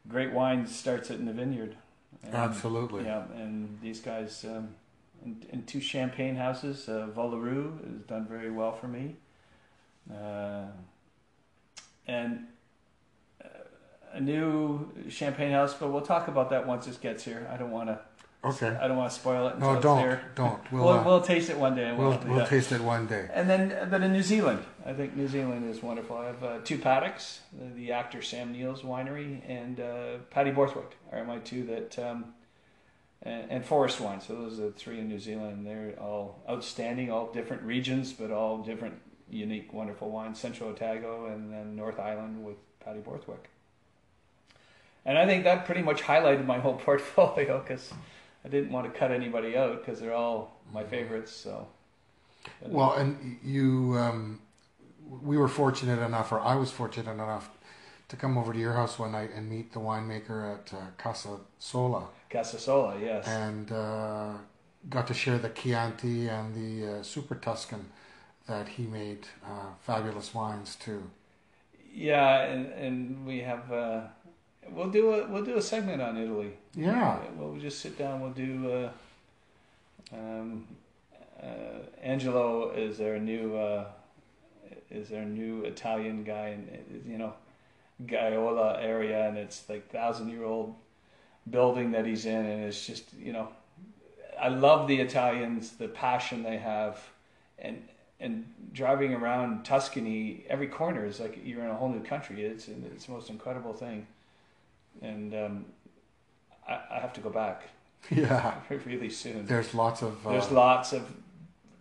great 0.09 0.33
wine 0.33 0.67
starts 0.67 1.11
it 1.11 1.19
in 1.19 1.27
the 1.27 1.33
vineyard. 1.33 1.77
And, 2.23 2.35
Absolutely. 2.35 3.05
Yeah, 3.05 3.25
and 3.37 3.79
these 3.83 4.01
guys 4.01 4.45
um, 4.45 4.75
in, 5.25 5.45
in, 5.51 5.63
two 5.65 5.81
champagne 5.81 6.37
houses, 6.37 6.89
uh, 6.89 7.07
has 7.15 8.03
done 8.07 8.27
very 8.29 8.51
well 8.51 8.73
for 8.73 8.89
me. 8.89 9.17
uh, 10.11 10.65
and 12.07 12.47
a 14.19 14.21
new 14.21 14.91
champagne 15.09 15.53
house. 15.53 15.75
But 15.75 15.91
we'll 15.93 16.03
talk 16.03 16.29
about 16.29 16.51
that 16.51 16.67
once 16.67 16.87
it 16.87 17.01
gets 17.01 17.25
here. 17.25 17.49
I 17.53 17.57
don't 17.57 17.71
want 17.71 17.89
to. 17.89 18.01
Okay. 18.45 18.69
I 18.69 18.87
don't 18.87 18.97
want 18.97 19.11
to 19.11 19.19
spoil 19.19 19.49
it. 19.49 19.55
Until 19.55 19.69
No, 19.69 19.75
it's 19.75 19.83
don't, 19.83 20.35
don't. 20.37 20.73
We'll, 20.73 20.85
We'll, 20.85 20.95
uh, 20.95 21.05
we'll 21.05 21.21
taste 21.21 21.51
it 21.51 21.59
one 21.59 21.75
day. 21.75 21.89
And 21.89 21.99
we'll, 21.99 22.11
we'll, 22.11 22.37
we'll 22.37 22.47
taste 22.47 22.71
it 22.71 22.81
one 22.81 23.07
day. 23.09 23.29
And 23.33 23.51
then, 23.51 23.77
then 23.91 24.05
in 24.05 24.13
New 24.13 24.23
Zealand, 24.23 24.63
I 24.87 24.93
think 24.93 25.17
New 25.17 25.27
Zealand 25.27 25.69
is 25.69 25.83
wonderful. 25.83 26.17
I 26.19 26.27
have 26.27 26.45
uh, 26.45 26.59
two 26.63 26.79
paddocks, 26.79 27.41
the, 27.53 27.67
the 27.75 27.93
actor 27.93 28.23
Sam 28.23 28.53
Neill's 28.53 28.83
winery 28.83 29.41
and 29.49 29.81
uh, 29.81 30.19
Paddy 30.31 30.53
Borthwick 30.53 30.97
are 31.11 31.25
my 31.25 31.39
two 31.39 31.65
that, 31.65 31.99
um, 31.99 32.27
and, 33.25 33.51
and 33.51 33.65
Forrest 33.65 34.01
Wine. 34.01 34.21
So 34.21 34.35
those 34.35 34.61
are 34.61 34.67
the 34.67 34.71
three 34.71 35.01
in 35.01 35.09
New 35.09 35.19
Zealand. 35.19 35.67
They're 35.67 35.95
all 36.01 36.41
outstanding, 36.49 37.11
all 37.11 37.33
different 37.33 37.63
regions, 37.63 38.13
but 38.13 38.31
all 38.31 38.59
different, 38.59 39.01
unique, 39.29 39.73
wonderful 39.73 40.11
wines. 40.11 40.39
Central 40.39 40.71
Otago 40.71 41.27
and 41.27 41.53
then 41.53 41.75
North 41.75 41.99
Island 41.99 42.45
with 42.45 42.57
Paddy 42.79 43.01
Borthwick. 43.01 43.51
And 45.09 45.17
I 45.17 45.25
think 45.25 45.45
that 45.45 45.65
pretty 45.65 45.81
much 45.81 46.03
highlighted 46.03 46.45
my 46.45 46.59
whole 46.59 46.75
portfolio 46.87 47.61
because 47.61 47.91
I 48.45 48.49
didn't 48.49 48.71
want 48.71 48.93
to 48.93 48.99
cut 48.99 49.11
anybody 49.11 49.57
out 49.57 49.81
because 49.81 50.01
they're 50.01 50.13
all 50.15 50.61
my 50.71 50.85
favorites. 50.85 51.33
So. 51.33 51.67
But, 52.61 52.71
Well, 52.71 52.93
and 52.93 53.39
you, 53.43 53.97
um, 53.99 54.41
we 55.23 55.39
were 55.39 55.49
fortunate 55.49 56.05
enough, 56.05 56.31
or 56.31 56.41
I 56.41 56.57
was 56.57 56.71
fortunate 56.71 57.11
enough, 57.11 57.49
to 58.09 58.17
come 58.17 58.37
over 58.37 58.53
to 58.53 58.59
your 58.59 58.75
house 58.75 58.99
one 58.99 59.13
night 59.13 59.31
and 59.35 59.49
meet 59.49 59.73
the 59.73 59.81
winemaker 59.81 60.55
at 60.55 60.75
uh, 60.75 60.81
Casa 60.99 61.39
Sola, 61.59 62.09
Casasola, 62.31 63.01
yes. 63.01 63.27
and 63.27 63.73
uh, 63.73 64.33
got 64.91 65.07
to 65.07 65.15
share 65.15 65.39
the 65.39 65.49
Chianti 65.49 66.29
and 66.29 66.55
the 66.55 66.99
uh, 66.99 67.03
Super 67.03 67.35
Tuscan 67.35 67.87
that 68.47 68.69
he 68.69 68.85
made. 68.85 69.27
Uh, 69.45 69.73
fabulous 69.81 70.35
wines 70.35 70.77
too. 70.77 71.11
Yeah, 71.93 72.43
and, 72.43 72.67
and 72.73 73.27
we 73.27 73.41
have 73.41 73.73
uh, 73.73 74.01
we'll 74.73 74.91
do 74.91 75.15
a 75.15 75.29
we'll 75.29 75.45
do 75.45 75.57
a 75.57 75.63
segment 75.63 76.03
on 76.03 76.17
Italy. 76.17 76.53
Yeah, 76.75 77.19
We'll 77.37 77.61
just 77.61 77.81
sit 77.81 77.99
down. 77.99 78.21
We'll 78.21 78.31
do. 78.31 78.73
Uh, 78.73 80.17
um, 80.17 80.67
uh, 81.43 81.47
Angelo 82.03 82.71
is 82.71 82.99
their 82.99 83.19
new 83.19 83.57
uh, 83.57 83.85
is 84.91 85.09
their 85.09 85.25
new 85.25 85.65
Italian 85.65 86.25
guy, 86.25 86.49
and 86.49 86.69
uh, 86.69 87.11
you 87.11 87.19
know, 87.19 87.35
Gaiola 88.07 88.83
area, 88.83 89.29
and 89.29 89.37
it's 89.37 89.69
like 89.69 89.91
thousand 89.91 90.31
year 90.31 90.45
old 90.45 90.75
building 91.51 91.93
that 91.93 92.07
he's 92.07 92.27
in, 92.27 92.45
and 92.45 92.65
it's 92.65 92.87
just 92.87 93.13
you 93.15 93.33
know, 93.33 93.49
I 94.41 94.49
love 94.49 94.89
the 94.89 95.01
Italians, 95.01 95.73
the 95.73 95.89
passion 95.89 96.43
they 96.43 96.59
have, 96.59 96.99
and 97.59 97.83
and 98.21 98.53
driving 98.73 99.15
around 99.15 99.65
Tuscany, 99.65 100.45
every 100.49 100.67
corner 100.67 101.07
is 101.07 101.21
like 101.21 101.39
you're 101.45 101.65
in 101.65 101.71
a 101.71 101.75
whole 101.75 101.89
new 101.89 102.03
country. 102.03 102.45
It's 102.45 102.69
it's 102.69 103.07
the 103.07 103.13
most 103.13 103.31
incredible 103.31 103.73
thing, 103.73 104.07
and 105.03 105.35
um, 105.35 105.65
I, 106.69 106.79
I 106.93 106.99
have 107.01 107.13
to 107.15 107.21
go 107.21 107.31
back 107.31 107.63
yeah. 108.11 108.55
really 108.87 109.11
soon. 109.11 109.47
There's 109.47 109.75
lots 109.75 110.03
of 110.03 110.27
uh, 110.27 110.31
There's 110.33 110.51
lots 110.51 110.93
of 110.93 111.11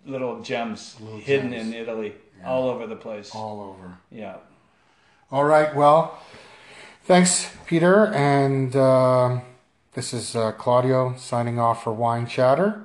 little 0.05 0.41
gems 0.41 0.95
Little 1.01 1.19
hidden 1.19 1.51
gems. 1.51 1.67
in 1.67 1.73
Italy, 1.73 2.13
Yeah. 2.39 2.49
all 2.49 2.69
over 2.69 2.87
the 2.87 2.95
place. 2.95 3.31
all 3.33 3.61
over. 3.61 3.97
Yeah. 4.11 4.37
All 5.31 5.43
right. 5.43 5.75
Well, 5.75 6.19
thanks, 7.03 7.49
Peter. 7.65 8.07
And 8.07 8.75
um 8.75 9.41
this 9.93 10.13
is 10.13 10.35
uh, 10.35 10.51
Claudio 10.51 11.15
signing 11.17 11.57
off 11.59 11.83
for 11.83 11.91
Wine 11.91 12.27
Chatter. 12.27 12.83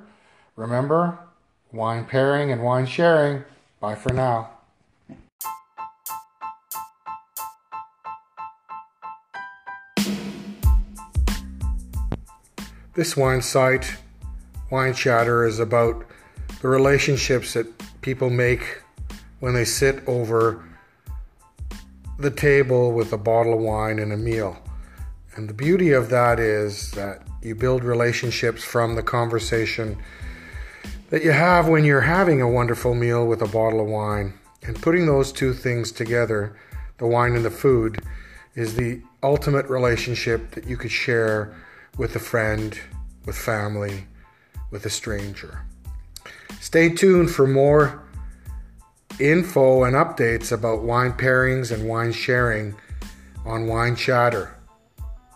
Remember, 0.55 1.19
wine 1.71 2.05
pairing 2.05 2.51
and 2.51 2.63
wine 2.63 2.87
sharing. 2.87 3.43
Bye 3.79 3.93
for 3.93 4.11
now. 4.11 4.49
This 12.95 13.17
wine 13.17 13.41
site, 13.41 13.97
Wine 14.69 14.93
Chatter, 14.93 15.45
is 15.45 15.57
about 15.57 16.05
the 16.61 16.67
relationships 16.67 17.53
that 17.53 17.65
people 18.01 18.29
make 18.29 18.83
when 19.39 19.55
they 19.55 19.65
sit 19.65 20.07
over 20.07 20.63
the 22.19 22.29
table 22.29 22.91
with 22.91 23.11
a 23.11 23.17
bottle 23.17 23.55
of 23.55 23.61
wine 23.61 23.97
and 23.97 24.13
a 24.13 24.17
meal. 24.17 24.61
And 25.35 25.49
the 25.49 25.55
beauty 25.55 25.91
of 25.91 26.11
that 26.11 26.39
is 26.39 26.91
that 26.91 27.23
you 27.41 27.55
build 27.55 27.83
relationships 27.83 28.63
from 28.63 28.93
the 28.93 29.01
conversation 29.01 29.97
that 31.09 31.23
you 31.23 31.31
have 31.31 31.67
when 31.67 31.85
you're 31.85 32.01
having 32.01 32.41
a 32.41 32.49
wonderful 32.49 32.93
meal 32.93 33.25
with 33.25 33.41
a 33.41 33.47
bottle 33.47 33.81
of 33.81 33.87
wine. 33.87 34.35
And 34.61 34.79
putting 34.79 35.07
those 35.07 35.31
two 35.31 35.53
things 35.53 35.91
together, 35.91 36.55
the 36.99 37.07
wine 37.07 37.35
and 37.35 37.43
the 37.43 37.49
food, 37.49 38.03
is 38.53 38.75
the 38.75 39.01
ultimate 39.23 39.65
relationship 39.65 40.51
that 40.51 40.67
you 40.67 40.77
could 40.77 40.91
share 40.91 41.55
with 41.97 42.15
a 42.15 42.19
friend, 42.19 42.79
with 43.25 43.37
family, 43.37 44.07
with 44.71 44.85
a 44.85 44.89
stranger. 44.89 45.65
Stay 46.59 46.89
tuned 46.89 47.29
for 47.29 47.47
more 47.47 48.03
info 49.19 49.83
and 49.83 49.95
updates 49.95 50.51
about 50.51 50.81
wine 50.81 51.13
pairings 51.13 51.71
and 51.71 51.87
wine 51.87 52.11
sharing 52.11 52.75
on 53.45 53.67
Wine 53.67 53.95
Chatter. 53.95 54.55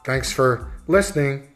Thanks 0.03 0.31
for 0.31 0.71
listening. 0.87 1.47